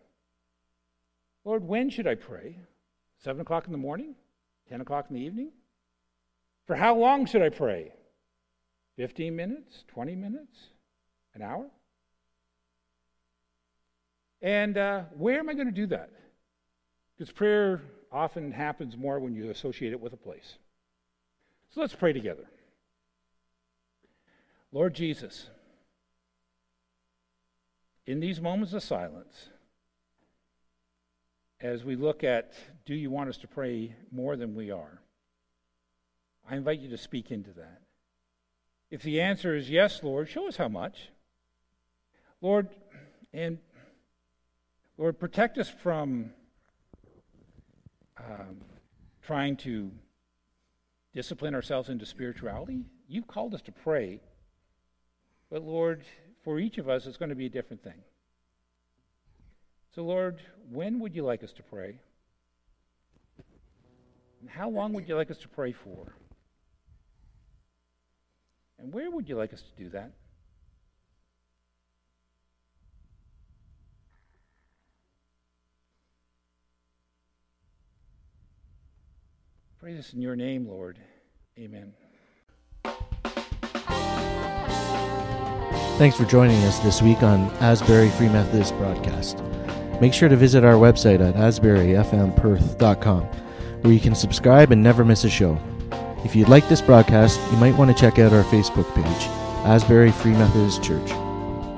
Lord, 1.45 1.65
when 1.65 1.91
should 1.91 2.07
I 2.07 2.15
pray? 2.15 2.59
7 3.19 3.41
o'clock 3.41 3.67
in 3.67 3.73
the 3.73 3.79
morning? 3.79 4.15
10 4.69 4.81
o'clock 4.81 5.07
in 5.11 5.17
the 5.17 5.23
evening? 5.23 5.51
For 6.67 6.77
how 6.77 6.97
long 6.97 7.27
should 7.27 7.43
I 7.43 7.51
pray? 7.51 7.93
15 8.97 9.35
minutes? 9.35 9.85
20 9.89 10.15
minutes? 10.15 10.59
An 11.35 11.43
hour? 11.43 11.67
And 14.41 14.77
uh, 14.77 15.03
where 15.17 15.39
am 15.39 15.49
I 15.49 15.55
going 15.55 15.67
to 15.67 15.73
do 15.73 15.87
that? 15.87 16.11
Because 17.17 17.33
prayer 17.33 17.81
often 18.13 18.53
happens 18.53 18.97
more 18.97 19.19
when 19.19 19.35
you 19.35 19.51
associate 19.51 19.93
it 19.93 20.01
with 20.01 20.13
a 20.13 20.19
place. 20.19 20.59
So 21.71 21.81
let's 21.81 21.95
pray 21.95 22.13
together. 22.13 22.45
Lord 24.71 24.95
Jesus, 24.95 25.49
in 28.07 28.21
these 28.21 28.41
moments 28.41 28.75
of 28.75 28.83
silence, 28.83 29.49
as 31.61 31.85
we 31.85 31.97
look 31.97 32.23
at 32.23 32.53
do 32.85 32.95
you 32.95 33.11
want 33.11 33.31
us 33.31 33.39
to 33.39 33.49
pray 33.49 33.95
more 34.13 34.37
than 34.37 34.55
we 34.55 34.71
are, 34.71 35.01
I 36.49 36.57
invite 36.57 36.81
you 36.81 36.91
to 36.91 36.99
speak 36.99 37.31
into 37.31 37.53
that. 37.53 37.81
If 38.91 39.03
the 39.03 39.21
answer 39.21 39.55
is 39.55 39.71
yes, 39.71 40.03
Lord, 40.03 40.29
show 40.29 40.47
us 40.47 40.57
how 40.57 40.69
much. 40.69 41.09
Lord, 42.41 42.69
and 43.33 43.59
Lord, 44.99 45.19
protect 45.19 45.59
us 45.59 45.69
from 45.69 46.31
um, 48.19 48.61
trying 49.23 49.57
to 49.59 49.91
discipline 51.15 51.55
ourselves 51.55 51.89
into 51.89 52.07
spirituality. 52.07 52.85
You've 53.09 53.27
called 53.27 53.55
us 53.55 53.63
to 53.63 53.73
pray, 53.73 54.21
but 55.51 55.63
Lord, 55.63 56.03
for 56.43 56.59
each 56.59 56.79
of 56.79 56.89
us, 56.89 57.07
it's 57.07 57.17
going 57.17 57.31
to 57.31 57.35
be 57.35 57.47
a 57.47 57.51
different 57.51 57.83
thing. 57.83 58.03
So, 59.95 60.03
Lord, 60.03 60.41
when 60.71 60.99
would 61.01 61.15
you 61.15 61.25
like 61.25 61.43
us 61.43 61.53
to 61.53 61.63
pray? 61.63 61.99
And 64.41 64.51
how 64.51 64.69
long 64.69 64.93
would 64.93 65.09
you 65.09 65.17
like 65.17 65.31
us 65.31 65.39
to 65.39 65.49
pray 65.49 65.73
for? 65.73 66.13
And 68.85 68.93
where 68.93 69.11
would 69.11 69.27
you 69.31 69.37
like 69.37 69.55
us 69.55 69.63
to 69.63 69.83
do 69.83 69.89
that? 69.91 70.11
Pray 79.81 79.95
this 79.95 80.13
in 80.13 80.21
your 80.21 80.37
name, 80.37 80.69
Lord. 80.69 80.99
Amen. 81.59 81.95
Thanks 85.97 86.19
for 86.19 86.27
joining 86.27 86.63
us 86.65 86.79
this 86.81 87.01
week 87.01 87.23
on 87.23 87.51
Asbury 87.61 88.11
Free 88.11 88.29
Methodist 88.29 88.77
Broadcast. 88.77 89.43
Make 89.99 90.13
sure 90.13 90.29
to 90.29 90.37
visit 90.37 90.63
our 90.63 90.75
website 90.75 91.27
at 91.27 91.37
asburyfmperth.com 91.37 93.23
where 93.81 93.93
you 93.95 94.01
can 94.01 94.15
subscribe 94.15 94.73
and 94.73 94.83
never 94.83 95.07
miss 95.07 95.25
a 95.25 95.31
show. 95.31 95.59
If 96.25 96.35
you'd 96.35 96.49
like 96.49 96.69
this 96.69 96.81
broadcast, 96.81 97.39
you 97.53 97.59
might 97.59 97.77
want 97.77 97.95
to 97.95 98.01
check 98.01 98.19
out 98.19 98.33
our 98.33 98.45
Facebook 98.45 98.93
page, 98.95 99.27
Asbury 99.67 100.11
Free 100.11 100.33
Methodist 100.33 100.83
Church. 100.83 101.11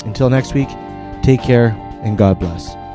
Until 0.04 0.30
next 0.30 0.54
week, 0.54 0.68
take 1.22 1.42
care 1.42 1.70
and 2.02 2.16
God 2.16 2.38
bless. 2.38 2.85